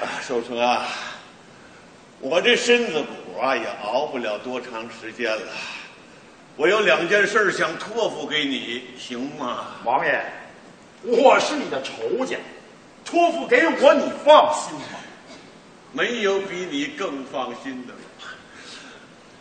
[0.00, 0.82] 啊，寿春啊，
[2.20, 5.52] 我这身子骨啊也熬不了多长时间了。
[6.56, 9.66] 我有两件事儿想托付给你，行吗？
[9.84, 10.20] 王爷，
[11.04, 12.36] 我是你的仇家，
[13.04, 14.98] 托付给我，你放心吧。
[15.92, 18.00] 没有比你更放心的了。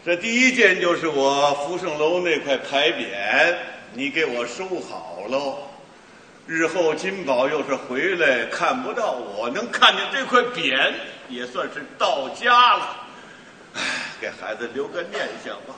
[0.06, 3.56] 这第一件就是我福盛楼那块牌匾，
[3.94, 5.58] 你给我收好喽。
[6.46, 10.94] 日后金宝要是回来看不到我，能看见这块匾，
[11.30, 12.98] 也算是到家了。
[13.76, 13.82] 唉，
[14.20, 15.76] 给孩子留个念想吧。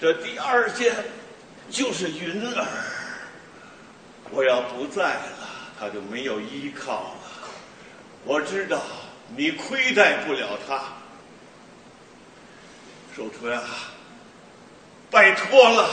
[0.00, 0.94] 这第二件
[1.70, 2.66] 就是云儿，
[4.30, 5.22] 我要不在了，
[5.78, 7.16] 她就没有依靠了。
[8.24, 8.80] 我知道
[9.36, 10.84] 你亏待不了她，
[13.16, 13.64] 寿春啊，
[15.10, 15.88] 拜托了。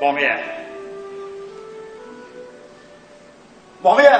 [0.00, 0.38] 王爷，
[3.82, 4.10] 王爷，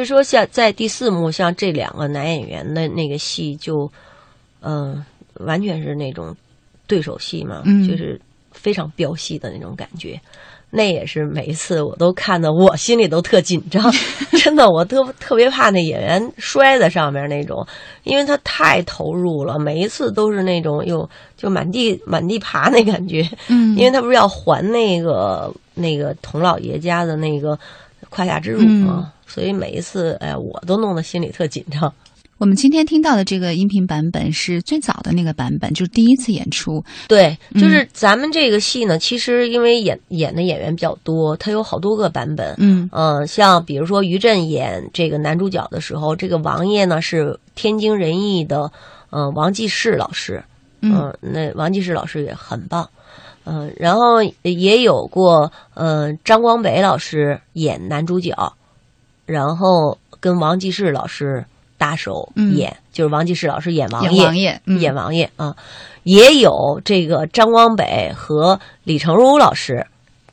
[0.00, 3.86] 就是说，像在第四幕，像这两个男演员的那个戏，就，
[4.62, 6.34] 嗯、完全是那种
[6.86, 7.86] 对手戏嘛，嗯。
[7.86, 8.18] 就是
[8.50, 10.18] 非常飙戏的那种感觉。
[10.70, 13.92] 那也是每一次我都看的，我心里都特紧张，
[14.42, 17.66] 真的，我特特别怕那演员摔在上面那种，
[18.04, 23.76] 因为他太投入了，每一次都是那种又就满地满地爬那感觉，嗯。
[23.76, 27.58] 因为他不是要还那个那个童老爷家的那个
[28.08, 31.92] 胯下之辱嘛，所以每一次哎呀，我都弄得心里特紧张。
[32.38, 36.82] 我们今天听到的这个音频版本是最早的那个版本，就是第一次演出。
[37.06, 42.54] 对，嗯就是咱们这个戏呢，其实因为演演的演员比较多，它有好多个版本。
[42.56, 48.72] 嗯呃，像比如说于震演这个男主角的时候，这个王爷呢是天津人艺的，
[49.10, 50.42] 呃，王继世老师。
[50.80, 52.88] 嗯呃那王继世老师也很棒。
[53.44, 58.34] 嗯、然后也有过嗯张光北老师演男主角，
[59.30, 61.44] 然后跟王继世老师
[61.78, 65.54] 搭手嗯演，就是王继世老师演王演爷，王爷嗯演王爷啊，
[66.02, 69.86] 也有这个张光北和李成儒老师。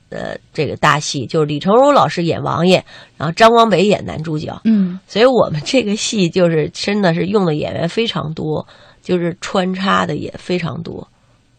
[0.09, 2.81] 呃，这个大戏就是李成儒老师演王爷，
[3.17, 8.65] 然后张光北演男主角，嗯所以我们这个戏就是真的是用的演员非常多，
[9.03, 11.05] 就是穿插的也非常多。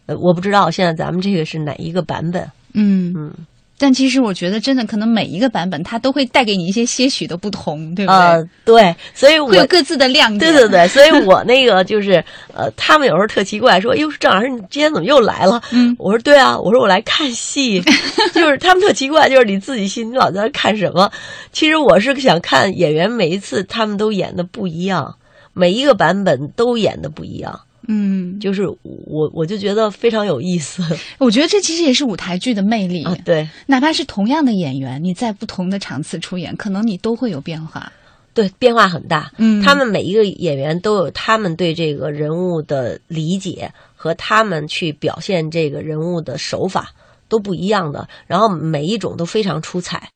[0.07, 2.51] 呃，我不知道现在咱们这个是哪一个版本。
[2.72, 3.30] 嗯嗯，
[3.79, 8.16] 但其实我觉得，真的可能每一个版本它都会带给你一些些许的不同，对不对？
[8.16, 10.53] 呃，对，所以我会有各自的亮点。
[10.53, 12.22] 对对对， 所以我那个就是
[12.53, 17.81] 呃，他们有时候特奇怪，说：“哟，郑老师，你今天怎么又来了？”嗯，我说：“对啊，我说我来看戏，
[18.35, 21.09] 就是他们特奇怪，就是你自己戏，你老在那看什么？
[21.53, 25.14] 其实我是想看演员每一次他们都演的不一样，
[25.53, 30.82] 每一个版本都演的不一样，嗯，就是我我就觉得非常有意思。
[31.18, 33.03] 我觉得这其实也是舞台剧的魅力。
[33.05, 37.91] 啊对，哪怕是同样的演员，你在不同的场次出演，可能你都会有变化。
[38.34, 39.32] 对，变化很大。
[39.39, 46.93] 嗯他们每一个演员都有他们对这个人物的理解和他们去表现这个人物的手法
[47.28, 50.11] 都不一样的，然后每一种都非常出彩。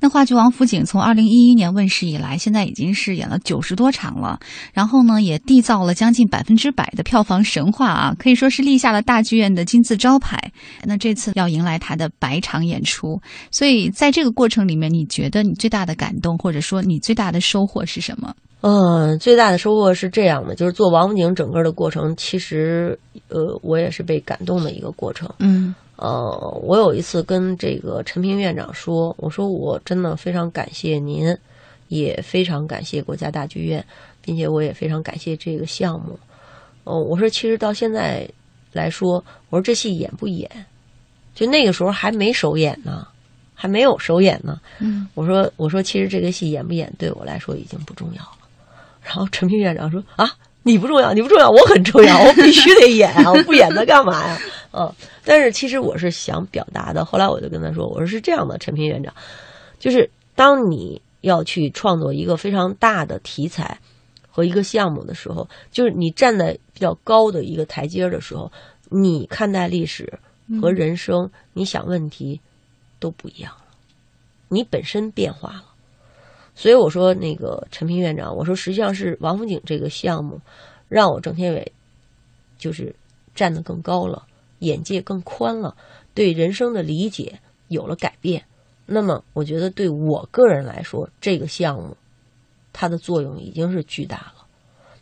[0.00, 4.38] 那话剧《王府井》从二零一一年问世以来，现在已经是演了九十多场了，
[4.72, 10.38] 然后呢，也缔造了将近百分之百的票房神话啊，可以说是立下了大剧院的金字招牌。
[10.84, 13.20] 那这次要迎来它的百场演出，
[13.50, 18.34] 所以在这个过程里面，你觉得你最大的感动，或者说你最大的收获是什么？
[18.62, 22.98] 嗯，最大的收获是这样的，就是做王府井整个的过程，其实
[23.28, 25.28] 呃，我也是被感动的一个过程。
[25.38, 31.36] 嗯呃，我有一次跟这个陈平院长说，我说我真的非常感谢您，
[31.88, 33.84] 也非常感谢国家大剧院，
[34.20, 36.18] 并且我也非常感谢这个项目。
[36.84, 38.28] 哦，我说其实到现在
[38.72, 40.50] 来说，我说这戏演不演，
[41.34, 43.08] 就那个时候还没首演呢，
[43.54, 44.60] 还没有首演呢。
[44.78, 48.38] 嗯，我说我说其实这个戏演不演对我来说已经不重要了。
[49.02, 50.30] 然后陈平院长说啊，
[50.62, 54.38] 你不重要，你不重要，我很重要，我必须得演啊，我不演它干嘛呀？
[54.76, 57.04] 嗯，但是其实我是想表达的。
[57.04, 59.14] 后来我就跟他说，我说是这样的，陈平院长，
[59.78, 63.78] 就是当你要去创作一个非常大的题材
[64.28, 68.52] 和一个项目的时候，就是你站在比较高的一个台阶的时候，
[68.90, 70.12] 你看待历史
[70.60, 72.38] 和人生，你想问题
[73.00, 73.74] 都不一样了，
[74.48, 75.64] 你本身变化了。
[76.54, 80.40] 所以我说，那个陈平院长，我说实际上是王府井这个项目，
[80.88, 81.72] 让我郑天伟
[82.58, 82.94] 就是
[83.34, 84.24] 站得更高了，
[84.60, 85.76] 眼界更宽了，
[86.14, 88.44] 对人生的理解有了改变。
[88.86, 91.96] 那么，我觉得对我个人来说，这个项目
[92.72, 94.46] 它的作用已经是巨大了，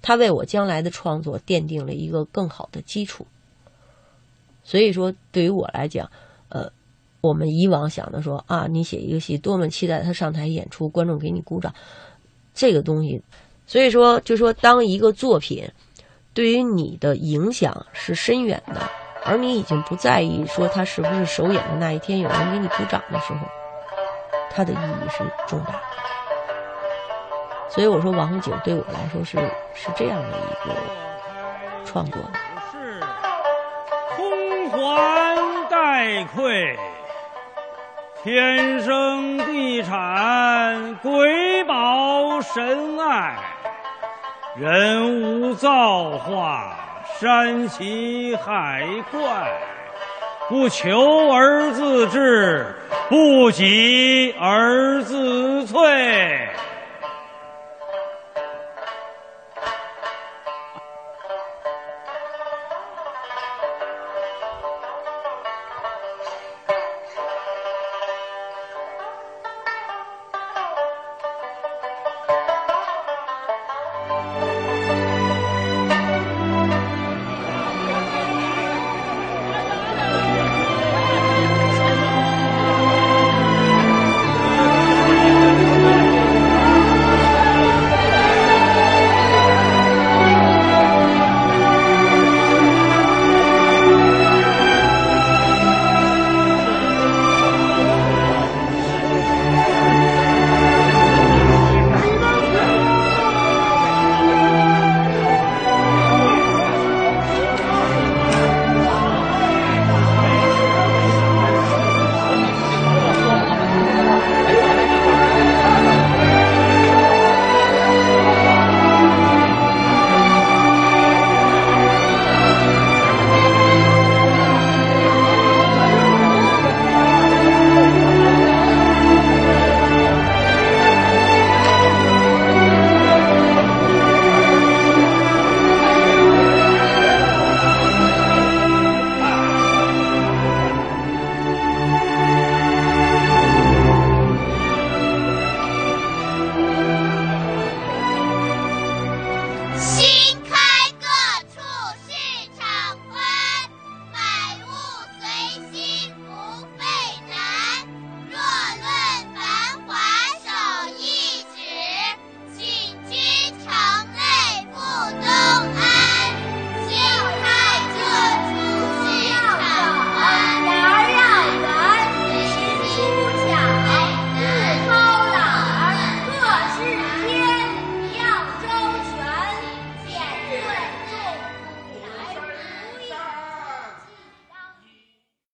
[0.01, 3.27] 它为我将来的创作奠定了一个更好的基础。
[4.63, 6.11] 所以说，对于我来讲，
[6.49, 6.73] 呃，
[7.21, 11.75] 我们以往想的说啊，你写一个戏，多么期待他上台演出，观众给你鼓掌，
[12.55, 13.23] 这个东西，
[13.67, 15.69] 所以说，就说当一个作品
[16.33, 18.81] 对于你的影响是深远的，
[19.27, 23.39] 而你已经不在意说他是不是首演的那一天有人给你鼓掌的时候，
[24.55, 25.75] 它的意义是重大。
[27.69, 29.37] 所以我说，王府井对我来说是
[29.75, 30.75] 是这样的一个
[31.85, 32.31] 创作的。
[34.15, 35.37] 空环
[35.69, 36.79] 带愧，
[38.23, 43.37] 天生地产，鬼宝神爱，
[44.55, 46.77] 人无造化，
[47.21, 49.21] 山奇海怪，
[50.49, 52.67] 不求而自治，
[53.09, 56.49] 不急而自萃。